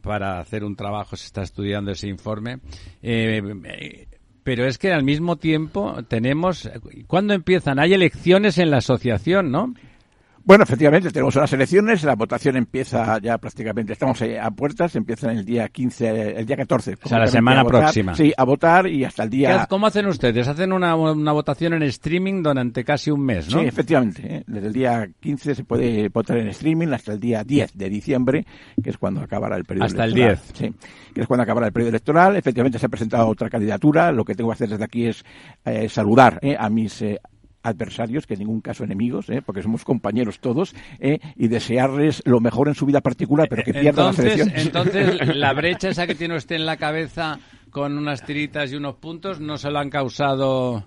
[0.01, 2.59] para hacer un trabajo, se está estudiando ese informe.
[3.01, 4.07] Eh,
[4.43, 6.69] pero es que al mismo tiempo tenemos,
[7.07, 7.79] ¿cuándo empiezan?
[7.79, 9.73] Hay elecciones en la asociación, ¿no?
[10.45, 15.45] Bueno, efectivamente, tenemos unas elecciones, la votación empieza ya prácticamente, estamos a puertas, empieza el
[15.45, 16.97] día 15, el día 14.
[17.01, 18.13] O sea, la semana próxima.
[18.13, 19.65] Sí, a votar y hasta el día...
[19.69, 20.45] ¿Cómo hacen ustedes?
[20.49, 23.61] Hacen una, una votación en streaming durante casi un mes, ¿no?
[23.61, 24.35] Sí, efectivamente.
[24.35, 24.43] ¿eh?
[24.45, 28.45] Desde el día 15 se puede votar en streaming hasta el día 10 de diciembre,
[28.83, 30.33] que es cuando acabará el periodo hasta electoral.
[30.33, 30.75] Hasta el 10.
[30.75, 32.35] Sí, que es cuando acabará el periodo electoral.
[32.35, 34.11] Efectivamente se ha presentado otra candidatura.
[34.11, 35.23] Lo que tengo que hacer desde aquí es
[35.63, 37.01] eh, saludar eh, a mis
[37.63, 39.41] adversarios, que en ningún caso enemigos, ¿eh?
[39.43, 41.19] porque somos compañeros todos, ¿eh?
[41.35, 44.51] y desearles lo mejor en su vida particular, pero que pierdan la selección.
[44.55, 47.39] Entonces, la brecha esa que tiene usted en la cabeza
[47.71, 50.85] con unas tiritas y unos puntos, ¿no se lo han causado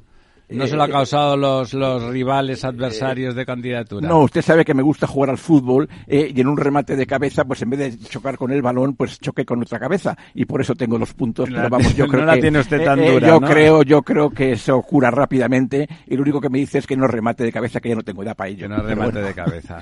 [0.48, 4.06] No se lo ha causado los, los rivales adversarios de candidatura.
[4.06, 7.44] No, usted sabe que me gusta jugar al fútbol y en un remate de cabeza,
[7.44, 10.60] pues en vez de chocar con el balón, pues choque con otra cabeza y por
[10.60, 11.48] eso tengo los puntos.
[11.52, 13.46] pero vamos, yo creo no la que, tiene usted tan dura, yo ¿no?
[13.48, 16.96] creo, yo creo que eso cura rápidamente y lo único que me dice es que
[16.96, 18.62] no remate de cabeza, que ya no tengo edad para ello.
[18.62, 19.26] Que no remate bueno.
[19.26, 19.80] de cabeza.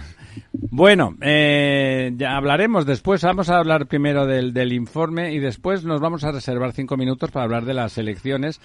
[0.53, 3.23] Bueno, eh, ya hablaremos después.
[3.23, 7.31] Vamos a hablar primero del, del informe y después nos vamos a reservar cinco minutos
[7.31, 8.61] para hablar de las elecciones.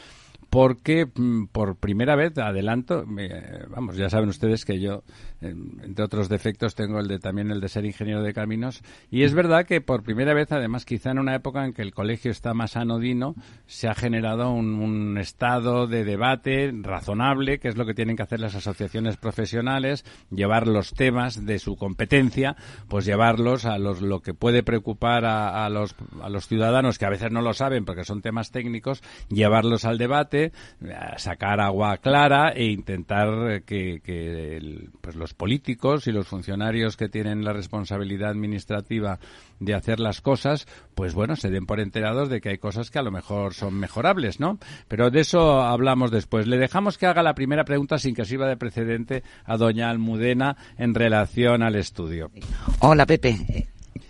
[0.49, 3.05] Porque mm, por primera vez, adelanto,
[3.69, 5.03] vamos, ya saben ustedes que yo,
[5.41, 8.81] eh, entre otros defectos, tengo el de también el de ser ingeniero de caminos.
[9.11, 11.93] Y es verdad que por primera vez, además, quizá en una época en que el
[11.93, 13.35] colegio está más anodino,
[13.67, 18.23] se ha generado un, un estado de debate razonable, que es lo que tienen que
[18.23, 22.55] hacer las asociaciones profesionales, llevar los temas de su competencia,
[22.87, 27.09] pues llevarlos a los, lo que puede preocupar a los, a los ciudadanos, que a
[27.09, 30.38] veces no lo saben porque son temas técnicos, llevarlos al debate,
[30.93, 36.27] a sacar agua clara e intentar eh, que, que el- pues los políticos y los
[36.27, 39.19] funcionarios que tienen la responsabilidad administrativa
[39.59, 42.99] de hacer las cosas, pues bueno, se den por enterados de que hay cosas que
[42.99, 44.57] a lo mejor son mejorables, ¿no?
[44.87, 46.47] Pero de eso hablamos después.
[46.47, 50.55] Le dejamos que haga la primera pregunta sin que sirva de precedente a doña Almudena
[50.77, 52.31] en relación al estudio.
[52.79, 53.37] Hola, Pepe.
[53.49, 53.67] Eh,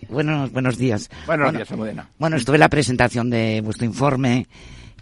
[0.10, 1.08] Buenos, buenos días.
[1.28, 2.10] Buenos Bueno, días, Almudena.
[2.18, 4.48] Bueno, estuve en la presentación de vuestro informe,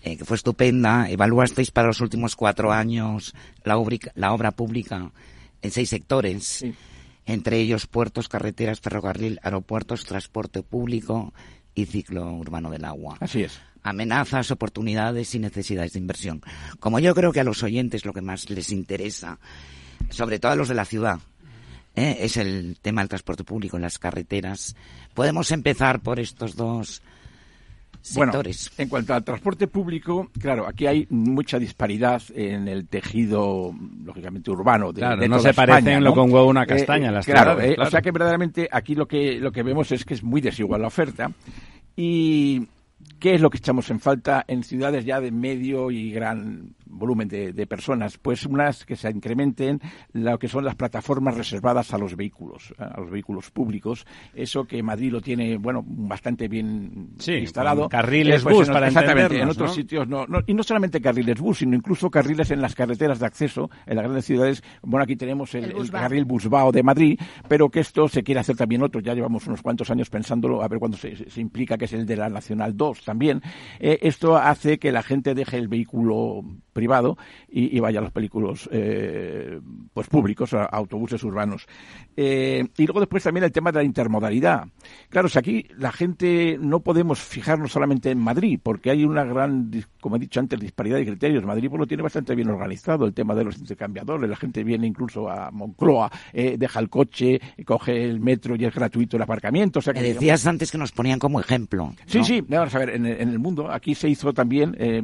[0.07, 1.09] eh, que fue estupenda.
[1.09, 5.11] Evaluasteis para los últimos cuatro años la, obra- la obra pública
[5.61, 6.63] en seis sectores,
[7.25, 11.33] entre ellos puertos, carreteras, ferrocarril, aeropuertos, transporte público
[11.75, 13.17] y ciclo urbano del agua.
[13.19, 13.59] Así es.
[13.83, 16.41] Amenazas, oportunidades y necesidades de inversión.
[16.79, 19.39] Como yo creo que a los oyentes lo que más les interesa,
[20.09, 21.19] sobre todo a los de la ciudad,
[21.95, 22.17] ¿eh?
[22.21, 24.75] es el tema del transporte público en las carreteras.
[25.13, 27.01] Podemos empezar por estos dos
[28.07, 28.69] sectores.
[28.69, 34.51] Bueno, en cuanto al transporte público, claro, aquí hay mucha disparidad en el tejido, lógicamente,
[34.51, 34.91] urbano.
[34.91, 36.15] De, Claro, de no toda se parecen España, lo ¿no?
[36.15, 37.87] con huevo una castaña, las claro, ciudades, eh, claro.
[37.87, 40.81] o sea que verdaderamente aquí lo que, lo que vemos es que es muy desigual
[40.81, 41.31] la oferta.
[41.95, 42.67] Y
[43.19, 47.27] ¿Qué es lo que echamos en falta en ciudades ya de medio y gran volumen
[47.27, 48.17] de, de personas?
[48.17, 49.79] Pues unas que se incrementen
[50.13, 54.05] lo que son las plataformas reservadas a los vehículos, a los vehículos públicos.
[54.33, 57.89] Eso que Madrid lo tiene, bueno, bastante bien Sí, instalado.
[57.89, 59.75] carriles Eh, pues bus en- para Exactamente, en otros ¿no?
[59.75, 60.39] sitios no, no.
[60.47, 64.03] Y no solamente carriles bus, sino incluso carriles en las carreteras de acceso, en las
[64.03, 64.63] grandes ciudades.
[64.81, 66.01] Bueno, aquí tenemos el, El el Busbao.
[66.01, 69.01] carril Busbao de Madrid, pero que esto se quiere hacer también otro.
[69.01, 72.15] Ya llevamos unos cuantos años pensándolo, a ver cuándo se implica que es el de
[72.15, 73.41] la Nacional 2 también.
[73.79, 76.41] Eh, esto hace que la gente deje el vehículo
[76.77, 77.17] privado
[77.49, 79.59] y, y vaya a los vehículos eh,
[79.95, 81.65] pues públicos, a, autobuses urbanos.
[82.15, 84.67] Eh, y luego después también el tema de la intermodalidad.
[85.09, 89.71] Claro, si aquí la gente no podemos fijarnos solamente en Madrid, porque hay una gran,
[89.99, 91.43] como he dicho antes, disparidad de criterios.
[91.45, 94.29] Madrid pues, lo tiene bastante bien organizado, el tema de los intercambiadores.
[94.29, 98.73] La gente viene incluso a Moncloa, eh, deja el coche, coge el metro y es
[98.73, 99.79] gratuito el aparcamiento.
[99.79, 101.95] O sea que, Me decías antes que nos ponían como ejemplo.
[102.05, 102.23] Sí, ¿no?
[102.23, 105.01] sí, vamos a ver, en el, en el mundo, aquí se hizo también, eh,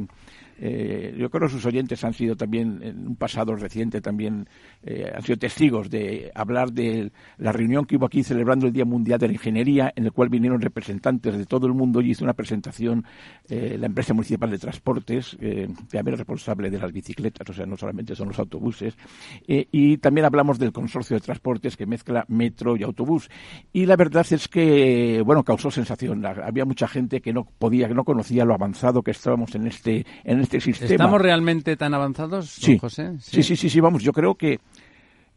[0.58, 4.48] eh, yo creo que sus oyentes han sido también, en un pasado reciente, también
[4.82, 8.84] eh, han sido testigos de hablar de la reunión que hubo aquí celebrando el Día
[8.84, 12.24] Mundial de la Ingeniería, en el cual vinieron representantes de todo el mundo y hizo
[12.24, 13.04] una presentación
[13.48, 17.52] eh, la empresa municipal de transportes, eh, que también es responsable de las bicicletas, o
[17.52, 18.96] sea, no solamente son los autobuses,
[19.46, 23.28] eh, y también hablamos del consorcio de transportes que mezcla metro y autobús.
[23.72, 26.24] Y la verdad es que, bueno, causó sensación.
[26.24, 30.06] Había mucha gente que no podía, que no conocía lo avanzado que estábamos en este,
[30.44, 30.90] este sistema.
[30.92, 32.78] ¿Estamos realmente tan avanzados, don Sí.
[32.78, 33.12] José?
[33.20, 34.60] Sí, sí, sí, sí, vamos, yo creo que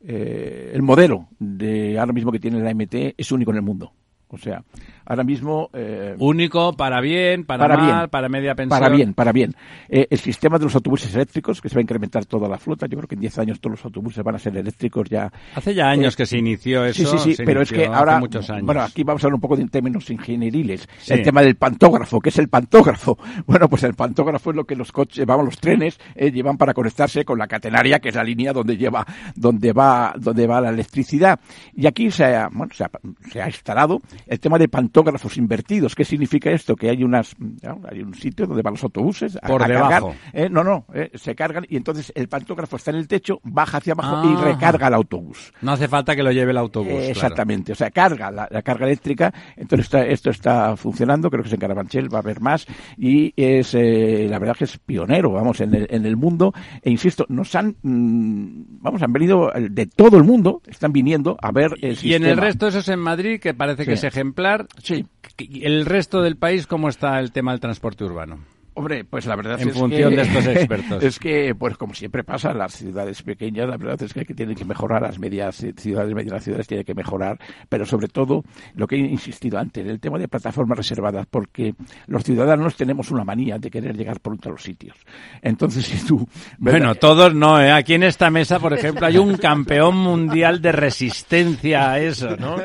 [0.01, 3.91] eh, el modelo de ahora mismo que tiene la MT es único en el mundo.
[4.29, 4.63] O sea,
[5.05, 5.69] ahora mismo...
[5.73, 8.09] eh, Único para bien, para, Para mal, bien.
[8.09, 8.79] para media pensión.
[8.79, 9.55] Para bien, para bien.
[9.87, 12.87] Eh, el sistema de los autobuses eléctricos, que se va a incrementar toda la flota,
[12.87, 15.31] yo creo que en 10 años todos los autobuses van a ser eléctricos ya.
[15.55, 17.09] Hace ya años Eh, que se inició eso.
[17.11, 18.65] Sí, sí, sí, pero es que ahora, muchos años.
[18.65, 20.87] bueno, aquí vamos a hablar un poco de términos ingenieriles.
[20.99, 21.13] Sí.
[21.13, 23.17] El tema del pantógrafo, ¿qué es el pantógrafo?
[23.47, 26.73] Bueno, pues el pantógrafo es lo que los coches, vamos, los trenes eh, llevan para
[26.73, 30.69] conectarse con la catenaria, que es la línea donde lleva, donde va, donde va la
[30.69, 31.39] electricidad.
[31.73, 32.91] Y aquí se ha, bueno, se ha,
[33.31, 35.95] se ha instalado el tema de pantógrafos invertidos.
[35.95, 36.75] ¿Qué significa esto?
[36.75, 37.81] Que hay unas, ¿no?
[37.89, 40.15] hay un sitio donde van los autobuses a, Por a cargar, debajo.
[40.33, 43.77] eh, no, no, eh, se cargan y entonces el pantógrafo está en el techo, baja
[43.77, 44.41] hacia abajo y Ah.
[44.43, 45.53] recarga el autobús.
[45.61, 46.87] No hace falta que lo lleve el autobús.
[46.91, 47.11] Eh, claro.
[47.11, 51.49] Exactamente, o sea, carga la, la carga eléctrica, entonces está- esto está funcionando, creo que
[51.49, 52.65] en Carabanchel va a haber más
[52.97, 56.89] y es eh, la verdad que es pionero, vamos, en el, en el mundo e
[56.89, 61.71] insisto, nos han, mm, vamos, han venido de todo el mundo, están viniendo a ver
[61.81, 64.06] el Y en el resto, eso es en Madrid, que parece que Sí.
[64.07, 64.67] Ejemplar.
[64.81, 65.05] Sí.
[65.37, 68.39] ¿Y El resto del país, ¿cómo está el tema del transporte urbano?
[68.77, 71.03] Hombre, pues la verdad en es función que, de estos expertos.
[71.03, 74.35] Es que, pues como siempre pasa, las ciudades pequeñas, la verdad es que, hay que
[74.35, 78.43] tienen que mejorar, las medias ciudades, medianas ciudades tienen que mejorar, pero sobre todo,
[78.75, 81.73] lo que he insistido antes, el tema de plataformas reservadas, porque
[82.05, 84.95] los ciudadanos tenemos una manía de querer llegar por a los sitios.
[85.41, 86.27] Entonces, si tú...
[86.59, 87.71] Bueno, todos no, ¿eh?
[87.71, 92.57] Aquí en esta mesa, por ejemplo, hay un campeón mundial de resistencia a eso, ¿no?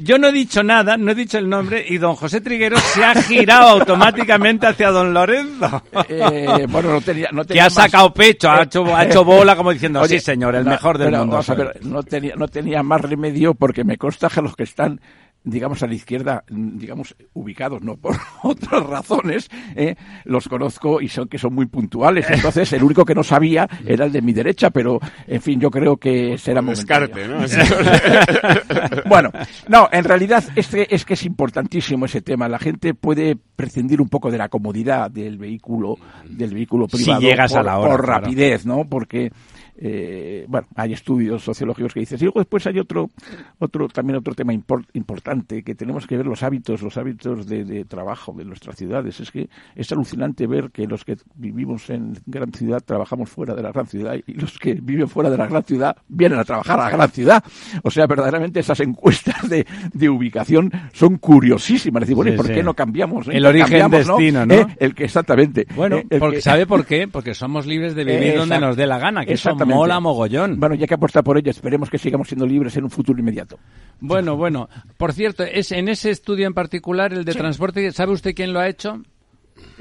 [0.00, 3.04] Yo no he dicho nada, no he dicho el nombre, y don José Triguero se
[3.04, 5.82] ha girado automáticamente hacia don Lorenzo.
[6.08, 9.56] Eh, bueno, no tenía, no tenía que ha sacado pecho, ha hecho, ha hecho bola
[9.56, 11.40] como diciendo, sí señor, el mejor del mundo.
[11.82, 15.00] no, tenía, no tenía más remedio porque me consta que los que están
[15.42, 19.96] digamos, a la izquierda, digamos, ubicados, no por otras razones, ¿eh?
[20.24, 22.26] los conozco y son que son muy puntuales.
[22.28, 25.70] Entonces, el único que no sabía era el de mi derecha, pero, en fin, yo
[25.70, 27.38] creo que será descarte, ¿no?
[29.08, 29.30] bueno,
[29.68, 32.48] no, en realidad es que, es que es importantísimo ese tema.
[32.48, 35.96] La gente puede prescindir un poco de la comodidad del vehículo,
[36.28, 38.84] del vehículo privado si llegas por, a la hora, por rapidez, ¿no?
[38.84, 39.32] Porque
[39.82, 42.18] eh, bueno, hay estudios sociológicos que dicen.
[42.20, 43.10] Y luego después hay otro,
[43.58, 48.34] otro también otro tema importante que tenemos que ver los hábitos, los hábitos de, trabajo
[48.36, 49.20] de nuestras ciudades.
[49.20, 53.62] Es que es alucinante ver que los que vivimos en gran ciudad trabajamos fuera de
[53.62, 56.78] la gran ciudad y los que viven fuera de la gran ciudad vienen a trabajar
[56.78, 57.42] a la gran ciudad.
[57.82, 62.00] O sea, verdaderamente esas encuestas de, de ubicación son curiosísimas.
[62.00, 63.28] Decir, bueno, ¿y por qué no cambiamos?
[63.28, 64.54] El origen destino, ¿no?
[64.54, 64.66] ¿Eh?
[64.78, 65.66] El que exactamente.
[65.74, 66.18] Bueno, ¿eh?
[66.18, 67.08] porque, ¿sabe por qué?
[67.08, 69.36] Porque somos libres de vivir donde nos dé la gana, que
[69.74, 70.58] mola mogollón.
[70.58, 73.58] Bueno, ya que apuesta por ello, esperemos que sigamos siendo libres en un futuro inmediato.
[74.00, 74.68] Bueno, bueno.
[74.96, 78.60] Por cierto, es en ese estudio en particular, el de transporte, ¿sabe usted quién lo
[78.60, 79.02] ha hecho?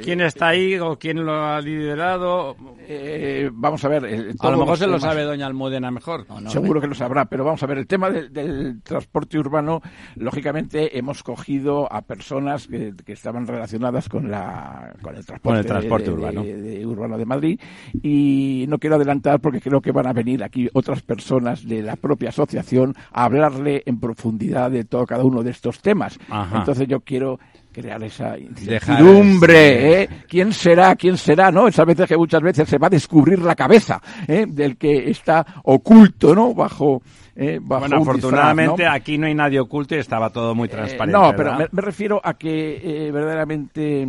[0.02, 2.56] ¿Quién está ahí o quién lo ha liderado?
[2.88, 4.34] Eh, vamos a ver.
[4.40, 6.26] a lo mejor se lo sabe doña Almudena mejor.
[6.48, 7.78] Seguro que lo sabrá, pero vamos a ver.
[7.78, 9.82] El tema del, transporte urbano,
[10.16, 16.44] lógicamente hemos cogido a personas que, estaban relacionadas con, la, con el transporte, urbano.
[16.44, 17.60] De, urbano de Madrid
[18.02, 21.96] y no quiero adelantar porque creo que van a venir aquí otras personas de la
[21.96, 26.18] propia asociación a hablarle en profundidad de todo cada uno de estos temas.
[26.54, 27.40] Entonces yo quiero
[27.72, 30.10] crear esa incertidumbre, ¿eh?
[30.28, 30.96] ¿Quién será?
[30.96, 31.52] ¿Quién será?
[31.52, 31.68] ¿No?
[31.68, 34.46] Esas veces que muchas veces se va a descubrir la cabeza ¿eh?
[34.48, 36.54] del que está oculto, ¿no?
[36.54, 37.02] Bajo,
[37.36, 37.60] ¿eh?
[37.62, 41.18] bueno, afortunadamente aquí no hay nadie oculto y estaba todo muy transparente.
[41.18, 44.08] no, pero me, refiero a que verdaderamente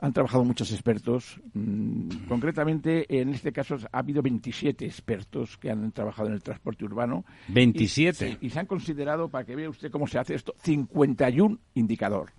[0.00, 1.40] han trabajado muchos expertos.
[1.54, 6.84] Mm, concretamente, en este caso ha habido 27 expertos que han trabajado en el transporte
[6.84, 7.24] urbano.
[7.48, 8.38] 27.
[8.40, 12.32] Y, y se han considerado, para que vea usted cómo se hace esto, 51 indicador.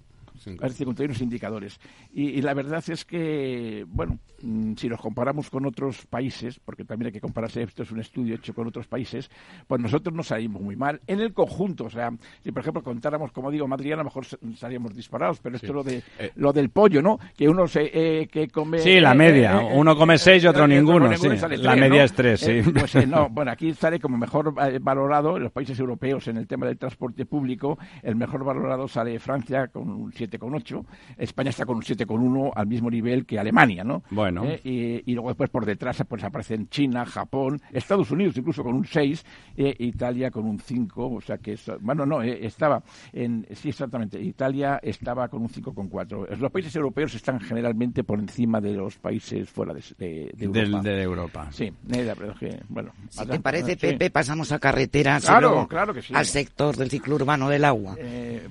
[0.61, 1.79] Hay 51 indicadores.
[2.13, 7.07] Y, la verdad es que, bueno, mm, si nos comparamos con otros países, porque también
[7.07, 9.29] hay que compararse, esto es un estudio hecho con otros países,
[9.67, 11.85] pues nosotros nos salimos muy mal en el conjunto.
[11.85, 12.11] O sea,
[12.43, 14.25] si por ejemplo contáramos, como digo, Madrid, a lo mejor
[14.55, 16.31] salíamos disparados, pero esto lo de eh.
[16.35, 17.19] lo del pollo, ¿no?
[17.35, 18.79] Que uno se eh, que come.
[18.79, 19.59] Sí, la eh, media.
[19.59, 21.15] uno come seis y otro ninguno.
[21.15, 21.27] sí.
[21.57, 22.61] la media es tres, sí.
[22.61, 26.65] pues no, bueno, aquí sale como mejor valorado en los países europeos en el tema
[26.65, 27.77] del transporte público.
[28.01, 30.85] El mejor valorado sale Francia con un 7 con 8,
[31.17, 34.03] España está con un 7,1 al mismo nivel que Alemania, ¿no?
[34.11, 34.43] Bueno.
[34.45, 38.85] Eh, y, luego después por detrás pues aparecen China, Japón, Estados Unidos incluso con un
[38.85, 39.25] 6,
[39.57, 42.83] eh, Italia con un 5, o sea que, bueno, no, eh, estaba
[43.13, 46.37] en, sí exactamente, Italia estaba con un 5,4.
[46.37, 50.81] Los países europeos están generalmente por encima de los países fuera de, de, Europa.
[50.81, 51.47] de Europa.
[51.51, 52.91] Sí, pero que, bueno.
[53.09, 56.13] Si te parece, Pepe, pasamos a carreteras claro, claro que sí.
[56.15, 57.95] al sector del ciclo urbano del agua.
[57.99, 58.47] en,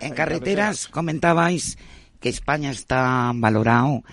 [0.00, 1.76] en carreteras comentabais
[2.20, 4.04] que España está valorado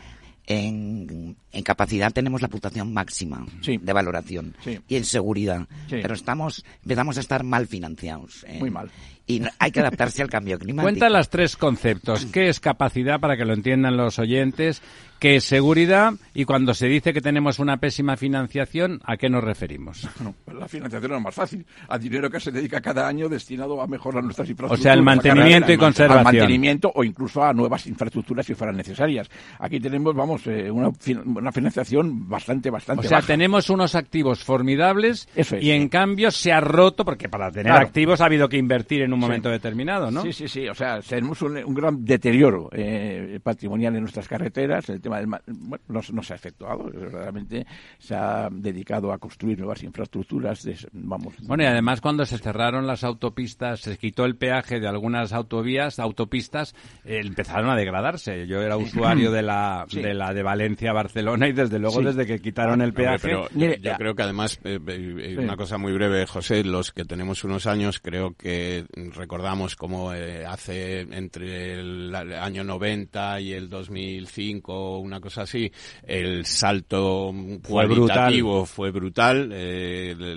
[0.49, 4.55] en, capacidad tenemos la puntuación máxima de valoración
[4.87, 8.43] y en seguridad, pero estamos empezamos a estar mal financiados.
[8.47, 8.57] ¿eh?
[8.59, 8.89] Muy mal.
[9.29, 10.81] Y hay que adaptarse al cambio climático.
[10.81, 12.25] Cuenta los tres conceptos.
[12.25, 14.81] ¿Qué es capacidad para que lo entiendan los oyentes?
[15.19, 16.13] ¿Qué es seguridad?
[16.33, 20.07] Y cuando se dice que tenemos una pésima financiación, ¿a qué nos referimos?
[20.45, 21.65] Pues la financiación es más fácil.
[21.89, 24.79] Al dinero que se dedica cada año destinado a mejorar nuestras infraestructuras.
[24.79, 26.25] O sea, el mantenimiento y conservación.
[26.25, 29.29] Al mantenimiento o incluso a nuevas infraestructuras si fueran necesarias.
[29.59, 30.89] Aquí tenemos, vamos, eh, una,
[31.25, 35.27] una, financiación bastante, bastante O sea, tenemos unos activos formidables
[35.59, 39.13] y en cambio se ha roto, porque para tener activos ha habido que invertir en
[39.13, 40.21] un momento determinado, ¿no?
[40.23, 40.67] Sí, sí, sí.
[40.67, 44.89] O sea, tenemos un, gran deterioro eh, patrimonial en nuestras carreteras.
[44.89, 46.85] El tema del bueno, no, se ha efectuado.
[46.85, 47.65] Verdaderamente
[47.97, 50.67] se ha dedicado a construir nuevas infraestructuras.
[50.93, 51.35] vamos.
[51.43, 55.99] Bueno, y además cuando se cerraron las autopistas, se quitó el peaje de algunas autovías,
[55.99, 58.47] autopistas, eh, empezaron a degradarse.
[58.47, 62.25] Yo era usuario de la de la de Valencia Barcelona Barcelona y desde luego desde
[62.25, 63.19] que quitaron el peaje.
[63.21, 67.43] Pero yo creo que además, eh, eh, una cosa muy breve, José, los que tenemos
[67.43, 75.19] unos años creo que recordamos como hace entre el año 90 y el 2005, una
[75.19, 75.71] cosa así,
[76.03, 77.33] el salto
[77.63, 79.49] fue cualitativo fue brutal.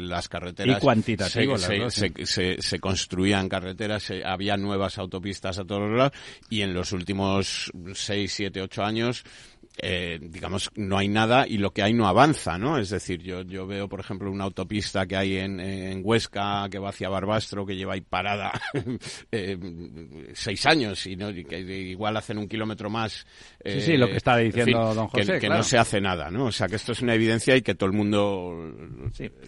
[0.08, 0.78] las carreteras.
[0.78, 6.12] Y cuantitativo, se, se, construían carreteras, había nuevas autopistas a todos los lados
[6.50, 9.24] y en los últimos 6, 7, 8 años
[9.78, 12.78] eh, digamos, no hay nada y lo que hay no avanza, ¿no?
[12.78, 16.78] Es decir, yo, yo veo, por ejemplo, una autopista que hay en, en Huesca que
[16.78, 18.52] va hacia Barbastro que lleva ahí parada
[19.32, 19.58] eh,
[20.34, 21.28] seis años y, ¿no?
[21.32, 23.26] que igual hacen un kilómetro más.
[23.64, 25.38] sí, sí, lo que está diciendo don José.
[25.38, 26.46] Que, no se hace nada, ¿no?
[26.46, 28.72] O sea, que esto es una evidencia y que todo el mundo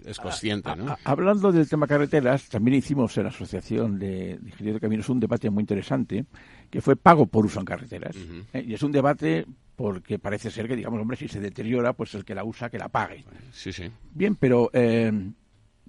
[0.05, 0.97] es consciente, ¿no?
[1.05, 5.51] hablando del tema carreteras, también hicimos en la Asociación de, Ingenieros de Caminos un debate
[5.51, 6.25] muy interesante
[6.71, 8.17] que fue pago por uso en carreteras.
[8.53, 8.65] ¿eh?
[8.67, 9.47] Y es un debate
[9.77, 12.79] porque parece ser que, digamos, hombre, si se deteriora, pues el que la usa, que
[12.79, 13.25] la pague.
[13.53, 13.91] Sí, sí.
[14.13, 15.13] Bien, pero eh,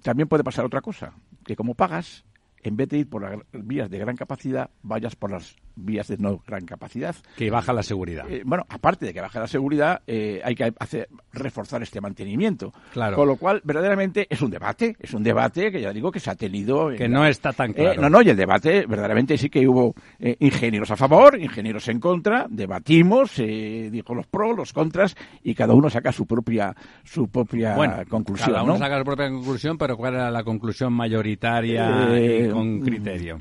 [0.02, 1.12] también puede pasar otra cosa,
[1.44, 2.24] que como pagas,
[2.62, 6.16] en vez de ir por las vías de gran capacidad, vayas por las vías de
[6.18, 7.14] no gran capacidad.
[7.36, 8.28] Que baja la seguridad.
[8.28, 12.72] Eh, bueno, aparte de que baja la seguridad, eh, hay que hacer, reforzar este mantenimiento.
[12.92, 13.16] Claro.
[13.16, 16.30] Con lo cual, verdaderamente, es un debate, es un debate que ya digo que se
[16.30, 16.88] ha tenido...
[16.88, 18.02] Que no está tan eh, claro.
[18.02, 22.46] no, no, y el debate, verdaderamente sí que hubo ingenieros a favor, ingenieros en contra,
[22.48, 26.74] debatimos, dijo los pros, los contras, y cada uno saca su propia,
[27.04, 28.50] su propia conclusión.
[28.50, 33.38] Cada uno saca su propia conclusión, pero ¿cuál era la conclusión mayoritaria y con criterio?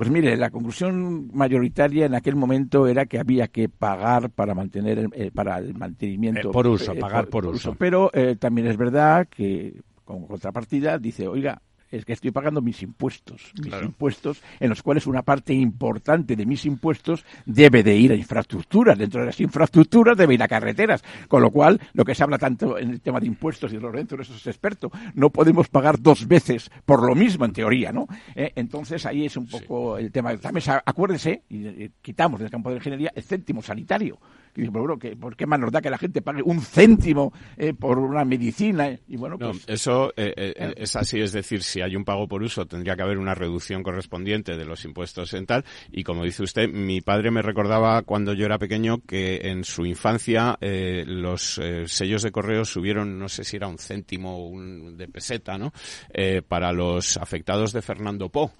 [0.00, 5.10] Pues mire, la conclusión mayoritaria en aquel momento era que había que pagar para mantener
[5.12, 6.48] el, para el mantenimiento.
[6.48, 7.74] Eh, por uso, eh, pagar por, uso.
[7.78, 11.60] Pero eh, también es verdad que, como contrapartida, dice, oiga,
[11.90, 16.46] es que estoy pagando mis impuestos, mis impuestos, en los cuales una parte importante de
[16.46, 21.02] mis impuestos debe de ir a infraestructuras, dentro de las infraestructuras debe ir a carreteras,
[21.28, 24.16] con lo cual lo que se habla tanto en el tema de impuestos y Lorenzo
[24.20, 28.06] eso es experto, no podemos pagar dos veces por lo mismo en teoría, ¿no?
[28.34, 30.36] Eh, entonces ahí es un poco el tema.
[30.36, 34.18] También acuérdense, y, quitamos del campo de ingeniería el céntimo sanitario.
[34.56, 37.98] Y bueno, ¿por qué más nos da que la gente pague un céntimo eh, por
[37.98, 38.98] una medicina?
[39.08, 42.66] Y bueno, pues, eso eh, es así, es decir, si hay un pago por uso,
[42.66, 45.64] tendría que haber una reducción correspondiente de los impuestos en tal.
[45.90, 49.86] Y como dice usted, mi padre me recordaba cuando yo era pequeño que en su
[49.86, 54.96] infancia eh, los eh, sellos de correo subieron, no sé si era un céntimo un,
[54.96, 55.72] de peseta, ¿no?
[56.12, 58.52] Eh, para los afectados de Fernando Po.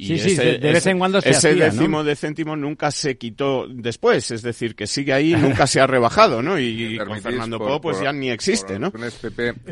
[0.00, 3.18] Y sí, ese, sí, de vez en cuando se Ese décimo de céntimo nunca se
[3.18, 6.56] quitó después, es decir, que sigue ahí, nunca se ha rebajado, ¿no?
[6.56, 8.92] Y, con Fernando Po pues ya ni existe, ¿no?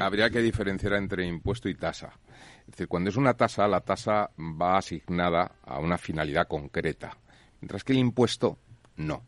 [0.01, 2.11] habría que diferenciar entre impuesto y tasa.
[2.62, 7.16] Es decir, cuando es una tasa, la tasa va asignada a una finalidad concreta,
[7.61, 8.59] mientras que el impuesto
[8.97, 9.22] no.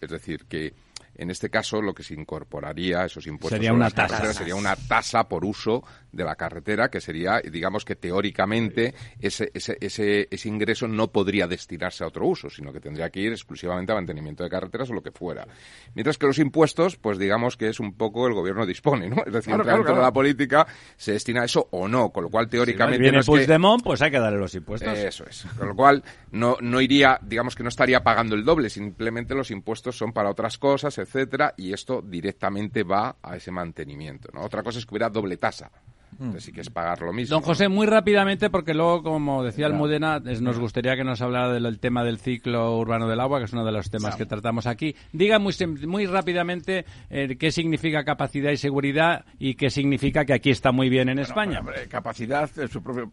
[0.00, 0.72] Es decir, que
[1.18, 4.32] en este caso, lo que se incorporaría esos impuestos sería una tasa.
[4.32, 5.82] sería una tasa por uso
[6.12, 11.46] de la carretera, que sería, digamos que teóricamente ese, ese, ese, ese ingreso no podría
[11.46, 14.94] destinarse a otro uso, sino que tendría que ir exclusivamente a mantenimiento de carreteras o
[14.94, 15.46] lo que fuera.
[15.94, 19.16] Mientras que los impuestos, pues digamos que es un poco el gobierno dispone, ¿no?
[19.28, 22.96] Es decir, de la política se destina a eso o no, con lo cual teóricamente...
[22.96, 24.96] Si viene Puigdemont, pues hay que darle los impuestos.
[24.96, 25.46] Eso es.
[25.56, 26.02] Con lo cual
[26.32, 30.30] no, no iría, digamos que no estaría pagando el doble, simplemente los impuestos son para
[30.30, 34.30] otras cosas, etcétera, y esto directamente va a ese mantenimiento.
[34.32, 34.42] ¿no?
[34.42, 35.70] Otra cosa es que hubiera doble tasa.
[36.12, 37.34] Entonces sí que es pagar lo mismo.
[37.34, 41.78] Don José, muy rápidamente, porque luego, como decía Almudena, nos gustaría que nos hablara del
[41.78, 44.94] tema del ciclo urbano del agua, que es uno de los temas que tratamos aquí.
[45.12, 45.54] Diga muy,
[45.86, 50.88] muy rápidamente eh, qué significa capacidad y seguridad y qué significa que aquí está muy
[50.88, 51.62] bien en España.
[51.88, 53.04] capacidad, su propia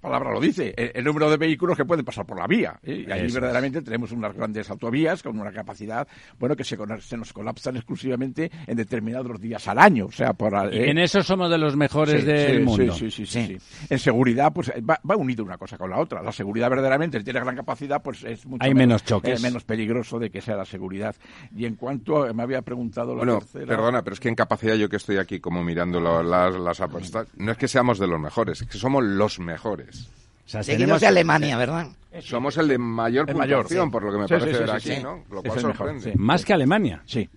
[0.00, 2.78] palabra lo dice, el, número de vehículos que pueden pasar por la vía.
[2.82, 3.04] ¿eh?
[3.06, 6.06] Y ahí verdaderamente tenemos unas grandes autovías con una capacidad,
[6.38, 10.06] bueno, que se, se nos colapsan exclusivamente en determinados días al año.
[10.06, 12.94] O sea, por, en eso somos de los mejores del mundo.
[12.94, 16.22] Sí, sí, sí, En seguridad, pues va, va, unido una cosa con la otra.
[16.22, 19.38] La seguridad verdaderamente tiene gran capacidad, pues es mucho Hay menos, choques.
[19.38, 21.14] Eh, menos peligroso de que sea la seguridad.
[21.54, 23.66] Y en cuanto me había preguntado la bueno, tercera...
[23.66, 27.28] perdona, pero es que en capacidad yo que estoy aquí como mirando las, las apuestas,
[27.36, 30.08] no es que seamos de los mejores, es que somos los mejores.
[30.46, 31.86] O sea, Seguimos de Alemania, ¿verdad?
[32.20, 35.22] Somos el de mayor puntuación, por lo que me parece ver aquí, ¿no?
[35.30, 36.12] Lo cual sorprende.
[36.16, 37.02] Más que Alemania.
[37.06, 37.28] Sí.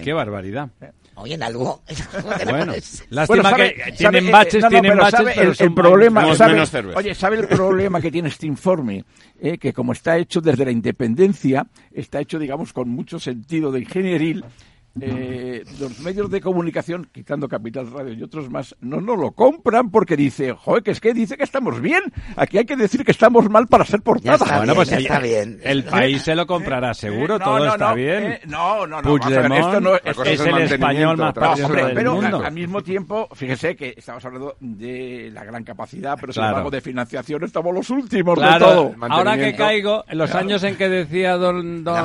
[0.00, 0.70] Qué barbaridad.
[1.14, 1.82] Oye, en algo.
[2.44, 2.72] bueno,
[3.10, 6.26] lástima que tienen baches, tienen baches, pero el, problema,
[6.94, 9.04] oye, ¿sabe el problema que tiene este informe?
[9.38, 13.80] Eh, que como está hecho desde la independencia, está hecho, digamos, con mucho sentido de
[13.80, 14.44] ingenieril,
[15.00, 19.90] eh, los medios de comunicación, quitando Capital Radio y otros más, no nos lo compran
[19.90, 22.02] porque dice, joder, que es que dice que estamos bien.
[22.36, 24.36] Aquí hay que decir que estamos mal para ser portada.
[24.38, 25.60] Ya está Bueno, bien, pues ya el, está bien.
[25.62, 28.22] el país se lo comprará seguro, Eh, no, todo no, está no, bien.
[28.24, 31.94] eh, no, no, no, ver, Puigdemont esto no es- es es el español más del
[31.94, 32.42] pero mundo.
[32.44, 36.50] al mismo tiempo, fíjese que estamos hablando de la gran capacidad, pero sin Claro.
[36.56, 38.94] embargo de financiación estamos los últimos de todo.
[39.08, 41.96] ahora que caigo, en los años en que decía don, don,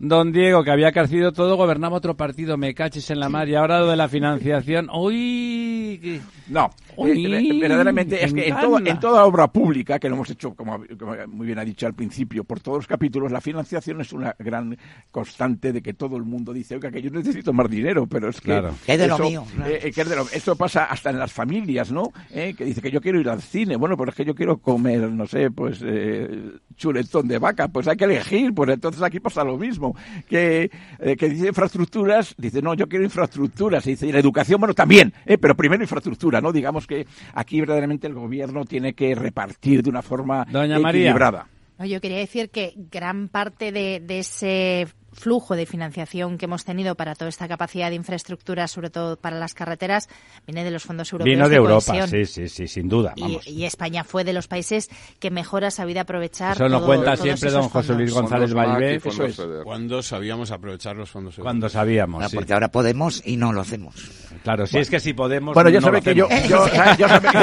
[0.00, 3.54] don Diego que había crecido todo, gobernaba otro partido, me caches en la mar, y
[3.54, 9.00] ahora lo de la financiación, uy, No, Eh, eh, verdaderamente es que en, todo- en
[9.00, 12.44] toda obra pública, que lo hemos hecho, como, como muy bien ha dicho al principio,
[12.44, 14.76] por todos los capítulos, la financiación es una gran
[15.10, 18.40] constante de que todo el mundo dice, oiga, que yo necesito más dinero, pero es
[18.40, 18.46] que...
[18.52, 18.74] Claro.
[18.84, 19.70] Que es de lo eso, mío, claro.
[19.70, 22.12] eh, eh, que es de lo- esto pasa hasta en las familias, ¿no?
[22.30, 24.58] Eh, que dice que yo quiero ir al cine, bueno, pero es que yo quiero
[24.58, 29.20] comer, no sé, pues eh, chuletón de vaca, pues hay que elegir, pues entonces aquí
[29.20, 29.96] pasa lo mismo.
[30.28, 34.60] Que, eh, que dice infraestructuras, dice, no, yo quiero infraestructuras, y dice, y la educación,
[34.60, 36.52] bueno, también, eh, pero primero infraestructura, ¿no?
[36.52, 41.02] Digamos que aquí verdaderamente el gobierno tiene que repartir de una forma Doña María.
[41.02, 41.46] equilibrada.
[41.78, 46.64] No, yo quería decir que gran parte de, de ese flujo de financiación que hemos
[46.64, 50.08] tenido para toda esta capacidad de infraestructura, sobre todo para las carreteras,
[50.46, 51.34] viene de los fondos europeos.
[51.36, 52.08] vino de Europa, cohesión.
[52.08, 53.46] sí, sí, sí, sin duda, Y, vamos.
[53.46, 54.88] y España fue de los países
[55.20, 56.54] que mejor ha sabido aprovechar.
[56.56, 58.12] Eso lo todo- cuenta todos siempre don José Luis.
[58.12, 59.64] González fondos eso es.
[59.64, 61.44] ¿Cuándo sabíamos aprovechar los fondos europeos?
[61.44, 62.36] cuando sabíamos, sí.
[62.36, 63.94] porque ahora podemos y no lo hacemos.
[64.42, 65.54] Claro, si es que si podemos...
[65.54, 67.38] Bueno, ya no sabe lo que yo, yo- ya, ya sabe que,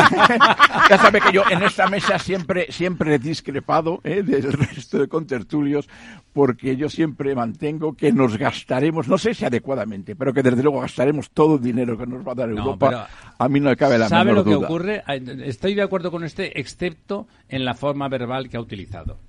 [0.89, 4.23] ya sabe que yo en esta mesa siempre, siempre he discrepado ¿eh?
[4.23, 5.87] del resto de contertulios,
[6.33, 7.58] porque yo siempre mantengo
[7.97, 11.97] que nos gastaremos, no sé si adecuadamente, pero que desde luego gastaremos todo el dinero
[11.97, 13.09] que nos va a dar Europa.
[13.37, 14.67] A mí no me cabe la ¿Sabe menor lo que duda.
[14.67, 15.03] ocurre?
[15.45, 19.19] Estoy de acuerdo con este, excepto en la forma verbal que ha utilizado.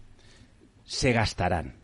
[0.85, 1.75] Se gastarán.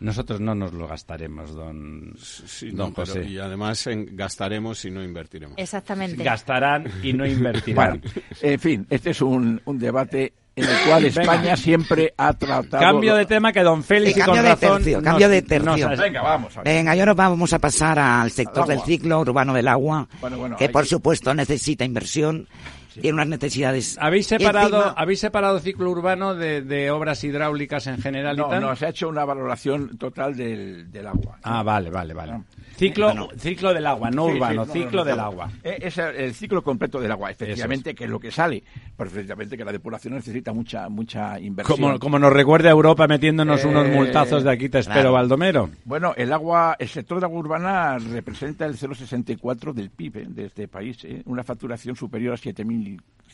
[0.00, 3.24] Nosotros no nos lo gastaremos, don, Sí, don no, pero- José.
[3.28, 5.58] y además en- gastaremos y no invertiremos.
[5.58, 6.22] Exactamente.
[6.24, 8.00] Gastarán y no invertirán.
[8.00, 11.20] Bueno, en fin, este es un, un debate en el cual Venga.
[11.22, 12.80] España siempre ha tratado...
[12.82, 15.28] Cambio de tema que don Félix Sí, y con cambio de razón tercio, nos- cambio
[15.28, 15.88] de nos tercio.
[15.88, 16.52] has- Venga, vamos.
[16.64, 20.38] Venga, y ahora vamos a pasar al sector Al del ciclo urbano del agua, Bueno,
[20.38, 22.48] bueno, que hay por que- supuesto necesita inversión,
[22.94, 23.96] tiene unas necesidades.
[24.00, 28.48] ¿Habéis separado, encima- ¿Habéis separado ciclo urbano de, de obras hidráulicas en general y No,
[28.48, 28.60] tal?
[28.62, 31.38] no, se ha hecho una valoración total del, del agua.
[31.42, 32.32] Ah, vale, vale, vale.
[32.32, 32.42] Ah.
[32.76, 33.28] Ciclo, Bueno.
[33.36, 35.22] ciclo del agua, no Sí, urbano, sí, no, ciclo no, no, del no.
[35.22, 35.50] agua.
[35.62, 38.62] Eh, Es el, ciclo completo del agua, efectivamente, que es lo que sale.
[38.96, 41.78] Perfectamente que la depuración necesita mucha mucha inversión.
[41.78, 45.12] Como, como nos recuerda Europa metiéndonos Eh, unos multazos de aquí te espero, claro.
[45.12, 45.70] Baldomero.
[45.84, 50.46] Bueno, el agua, el sector de agua urbana representa el 0,64 del PIB eh, de
[50.46, 52.36] este país, eh, una facturación superior a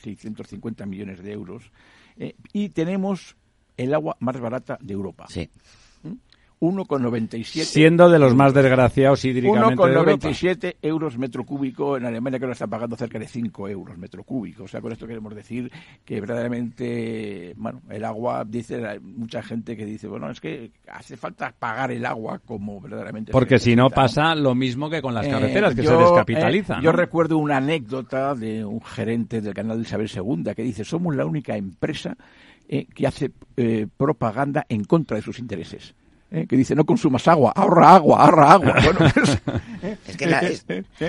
[0.03, 1.71] 7.650 millones de euros.
[2.17, 3.37] eh, y tenemos
[3.77, 5.27] el agua más barata de Europa.
[6.61, 10.29] 1,97 Siendo de los más desgraciados hídricamente de Europa.
[10.29, 11.97] 1,97 euros metro cúbico.
[11.97, 14.65] En Alemania que lo está pagando cerca de 5 euros metro cúbico.
[14.65, 15.71] O sea, con esto queremos decir
[16.05, 21.55] que verdaderamente, bueno, el agua, dice mucha gente que dice, bueno, es que hace falta
[21.59, 23.33] pagar el agua como verdaderamente.
[23.33, 26.81] Porque si no pasa lo mismo que con las Eh, carreteras, que yo, se descapitalizan.
[26.81, 26.97] eh, Yo ¿no?
[26.97, 31.27] recuerdo una anécdota de un gerente del canal de Isabel II que dice, somos la
[31.27, 32.17] única empresa
[32.69, 33.31] eh, que hace
[33.97, 35.95] propaganda en contra de sus intereses.
[36.37, 38.75] Eh, que dice, no consumas agua, ahorra agua, ahorra agua.
[38.85, 39.39] Bueno, pues,
[40.09, 40.67] Es que la, es-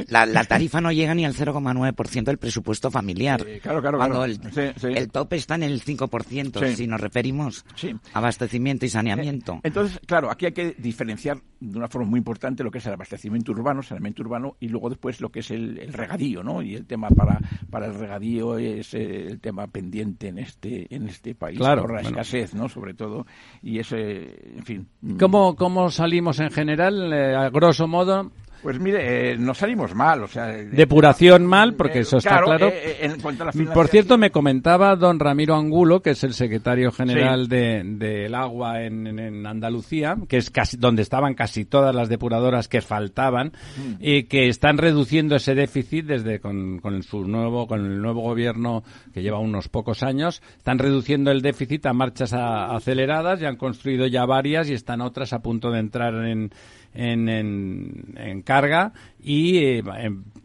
[0.09, 3.43] la- la tarifa no llega ni al 0,9% del presupuesto familiar.
[3.47, 4.31] Eh, claro, claro, Cuando claro.
[4.31, 4.87] el, Sí, sí.
[4.93, 6.75] el tope está en el 5%, Sí.
[6.75, 7.95] si nos referimos Sí.
[8.13, 9.59] a abastecimiento y saneamiento.
[9.63, 12.93] Entonces, claro, aquí hay que diferenciar de una forma muy importante lo que es el
[12.93, 16.61] abastecimiento urbano, saneamiento urbano, y luego después lo que es el, el regadío, ¿no?
[16.61, 17.39] Y el tema para,
[17.69, 21.91] para el regadío es eh, el tema pendiente en este en este país Claro, por
[21.91, 22.09] la bueno.
[22.09, 22.69] escasez, ¿no?
[22.69, 23.25] Sobre todo,
[23.61, 24.87] y ese, en fin.
[25.19, 27.11] ¿Cómo, ¿Cómo salimos en general?
[27.11, 28.31] Eh, a grosso modo,
[28.63, 30.57] Pues mire, eh, nos salimos mal, o sea...
[30.57, 32.67] eh, depuración mal, porque eh, eso está claro.
[32.67, 36.23] eh, eh, en cuanto a la Por cierto, me comentaba don Ramiro Angulo, que es
[36.23, 37.49] el secretario general Sí.
[37.49, 42.09] de- del agua en, en- en Andalucía, que es casi donde estaban casi todas las
[42.09, 43.93] depuradoras que faltaban, Mm.
[43.99, 48.83] y que están reduciendo ese déficit desde con, con su nuevo con el nuevo gobierno
[49.13, 53.55] que lleva unos pocos años, están reduciendo el déficit a marchas a- aceleradas y han
[53.57, 56.51] construido ya varias y están otras a punto de entrar en
[56.93, 59.83] en, en- en carga y eh,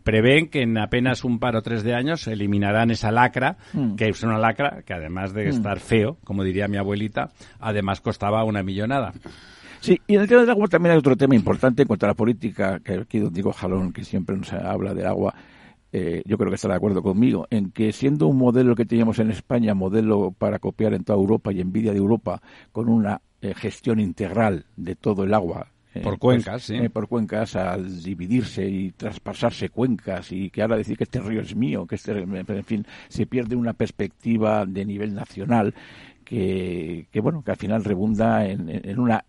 [0.04, 3.94] prevén que en apenas un par o tres de años eliminarán esa lacra, Mm.
[3.96, 5.48] que es una lacra que además de Mm.
[5.48, 7.30] estar feo, como diría mi abuelita,
[7.60, 9.12] además costaba una millonada.
[9.80, 12.10] Sí, y en el tema del agua también hay otro tema importante en cuanto a
[12.10, 15.34] la política, que aquí don Diego Jalón, que siempre nos habla del agua,
[15.92, 19.18] eh, yo creo que estará de acuerdo conmigo, en que siendo un modelo que teníamos
[19.18, 22.40] en España, modelo para copiar en toda Europa y envidia de Europa,
[22.70, 25.66] con una eh, gestión integral de todo el agua,
[26.00, 26.88] por cuencas, sí.
[26.88, 31.54] por cuencas, al dividirse y traspasarse cuencas y que ahora decir que este río es
[31.54, 35.74] mío, que este, en fin, se pierde una perspectiva de nivel nacional
[36.24, 39.24] que, que bueno, que al final rebunda en, en una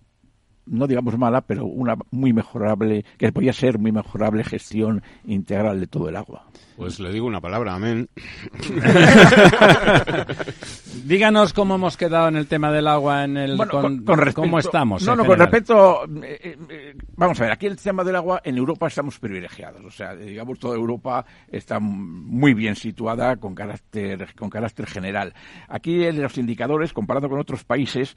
[0.65, 5.87] no digamos mala, pero una muy mejorable, que podía ser muy mejorable gestión integral de
[5.87, 6.45] todo el agua.
[6.75, 8.09] Pues le digo una palabra, amén.
[11.05, 14.03] Díganos cómo hemos quedado en el tema del agua, en el con,
[14.33, 15.03] cómo estamos.
[15.05, 18.41] No, no, con respecto, eh, eh, eh, vamos a ver, aquí el tema del agua
[18.43, 24.33] en Europa estamos privilegiados, o sea, digamos toda Europa está muy bien situada con carácter
[24.35, 25.33] con carácter general.
[25.67, 28.15] Aquí en los indicadores, comparado con otros países,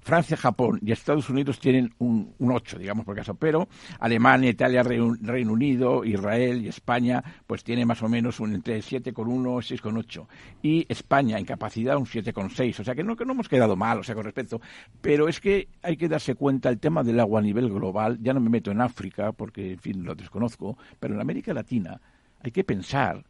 [0.00, 3.68] Francia, Japón y Estados Unidos tienen un, un 8, digamos por caso, pero
[4.00, 9.72] Alemania, Italia, Reino Unido, Israel y España, pues tiene más o menos un entre 7,1
[9.72, 10.26] y 6,8.
[10.62, 12.80] Y España en capacidad un 7,6.
[12.80, 14.60] O sea que no, que no hemos quedado mal, o sea, con respecto.
[15.00, 18.18] Pero es que hay que darse cuenta el tema del agua a nivel global.
[18.20, 20.76] Ya no me meto en África porque, en fin, lo desconozco.
[20.98, 22.00] Pero en América Latina
[22.42, 23.24] hay que pensar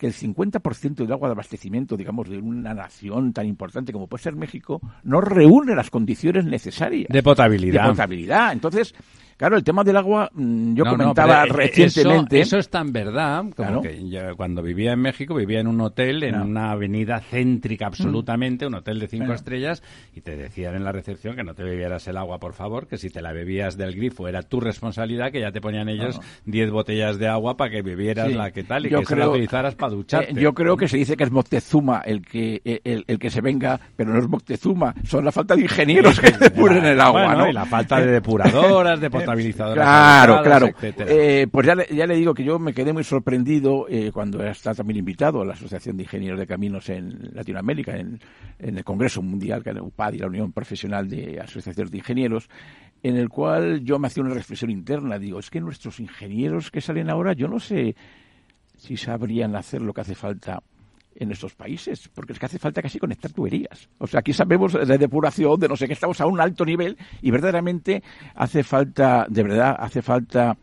[0.00, 4.22] que el 50% del agua de abastecimiento, digamos, de una nación tan importante como puede
[4.22, 7.08] ser México, no reúne las condiciones necesarias.
[7.10, 7.82] De potabilidad.
[7.82, 8.52] De potabilidad.
[8.54, 8.94] Entonces,
[9.40, 12.40] Claro, el tema del agua, mm, yo comentaba recientemente.
[12.40, 16.24] Eso, es tan verdad, como que yo, cuando vivía en México, vivía en un hotel,
[16.24, 19.82] en una avenida céntrica absolutamente, un hotel de cinco estrellas,
[20.14, 22.98] y te decían en la recepción que no te bebieras el agua, por favor, que
[22.98, 26.70] si te la bebías del grifo era tu responsabilidad, que ya te ponían ellos diez
[26.70, 29.94] botellas de agua para que bebieras la que tal y que se la utilizaras para
[29.94, 30.32] ducharte.
[30.32, 33.40] Eh, yo creo que se dice que es Moctezuma el que, eh, el, que se
[33.40, 37.48] venga, pero no es Moctezuma, son la falta de ingenieros que depuren el agua, ¿no?
[37.48, 39.08] Y la falta de depuradoras, de
[39.74, 40.68] Claro, claro.
[40.82, 44.44] Eh, pues ya le, ya le digo que yo me quedé muy sorprendido eh, cuando
[44.44, 48.20] está también invitado a la Asociación de Ingenieros de Caminos en Latinoamérica, en,
[48.58, 52.48] el Congreso Mundial, que UPADI, la Unión Profesional de Asociaciones de Ingenieros,
[53.02, 55.18] en el cual yo me hacía una reflexión interna.
[55.18, 57.96] Digo, es que nuestros ingenieros que salen ahora, yo no sé
[58.76, 60.62] si sabrían hacer lo que hace falta
[61.20, 63.88] en estos países, porque es que hace falta casi conectar tuberías.
[63.98, 66.96] O sea, aquí sabemos de depuración, de no sé qué, estamos a un alto nivel
[67.20, 68.02] y verdaderamente
[68.34, 70.56] hace falta, de verdad, hace falta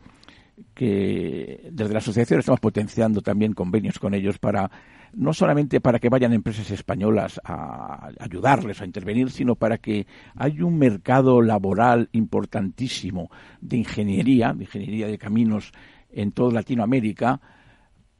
[0.74, 4.68] que desde la asociación estamos potenciando también convenios con ellos para
[5.14, 10.64] no solamente para que vayan empresas españolas a ayudarles a intervenir, sino para que haya
[10.64, 13.30] un mercado laboral importantísimo
[13.60, 15.72] de ingeniería, de ingeniería de caminos
[16.10, 17.40] en toda Latinoamérica,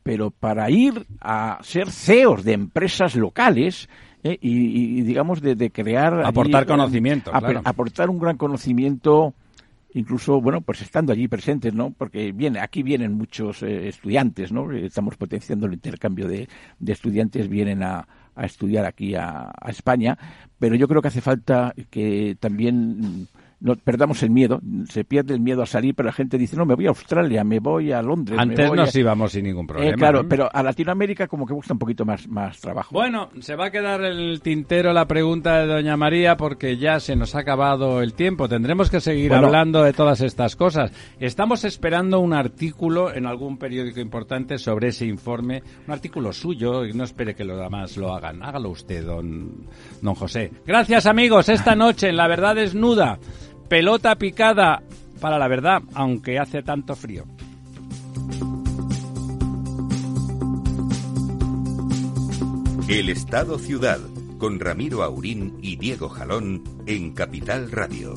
[0.08, 3.90] pero para ir a ser CEOs de empresas locales
[4.24, 6.24] eh, y, digamos, de, crear...
[6.24, 9.34] Aportar conocimiento, Aportar un gran conocimiento
[9.92, 11.90] incluso, bueno, pues estando allí presentes, ¿no?
[11.90, 14.72] Porque viene, aquí vienen muchos eh, estudiantes, ¿no?
[14.72, 16.48] Estamos potenciando el intercambio de,
[16.86, 20.16] estudiantes, vienen a, estudiar aquí a, España,
[20.58, 23.28] pero yo creo que hace falta que también
[23.60, 26.64] no perdamos el miedo, se pierde el miedo a salir, pero la gente dice, no,
[26.64, 28.38] me voy a Australia, me voy a Londres.
[28.38, 29.96] Antes nos íbamos sin ningún eh, problema.
[29.96, 32.90] claro, pero a Latinoamérica como que gusta un poquito más, más trabajo.
[32.92, 37.16] Bueno, se va a quedar el tintero la pregunta de doña María porque ya se
[37.16, 38.48] nos ha acabado el tiempo.
[38.48, 40.92] Tendremos que seguir hablando de todas estas cosas.
[41.18, 46.92] Estamos esperando un artículo en algún periódico importante sobre ese informe, un artículo suyo, y
[46.92, 48.40] no espere que los demás lo hagan.
[48.42, 49.66] Hágalo usted, don,
[50.00, 50.52] don José.
[50.64, 51.48] Gracias, amigos.
[51.48, 53.18] Esta noche en La Verdad Desnuda
[53.68, 54.82] pelota picada
[55.20, 57.24] para la verdad, aunque hace tanto frío.
[62.88, 63.98] El Estado Ciudad,
[64.38, 68.14] con Ramiro Aurín y Diego Jalón en Capital Radio.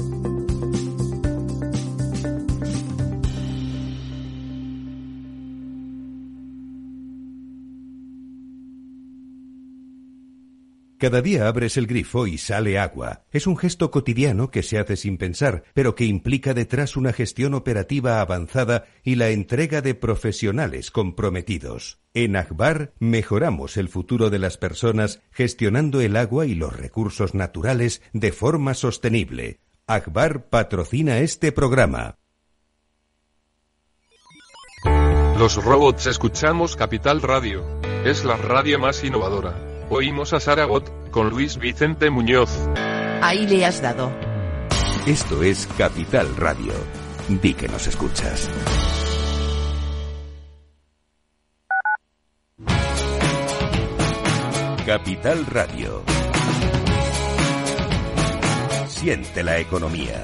[11.02, 13.24] Cada día abres el grifo y sale agua.
[13.32, 17.56] Es un gesto cotidiano que se hace sin pensar, pero que implica detrás una gestión
[17.56, 21.98] operativa avanzada y la entrega de profesionales comprometidos.
[22.14, 28.04] En Akbar mejoramos el futuro de las personas gestionando el agua y los recursos naturales
[28.14, 29.60] de forma sostenible.
[29.88, 32.20] Akbar patrocina este programa.
[35.40, 37.66] Los robots escuchamos Capital Radio.
[38.06, 39.71] Es la radio más innovadora.
[39.94, 42.50] Oímos a Saragot, con Luis Vicente Muñoz.
[43.22, 44.10] Ahí le has dado.
[45.06, 46.72] Esto es Capital Radio.
[47.28, 48.50] Di que nos escuchas.
[54.86, 56.04] Capital Radio.
[58.88, 60.24] Siente la economía.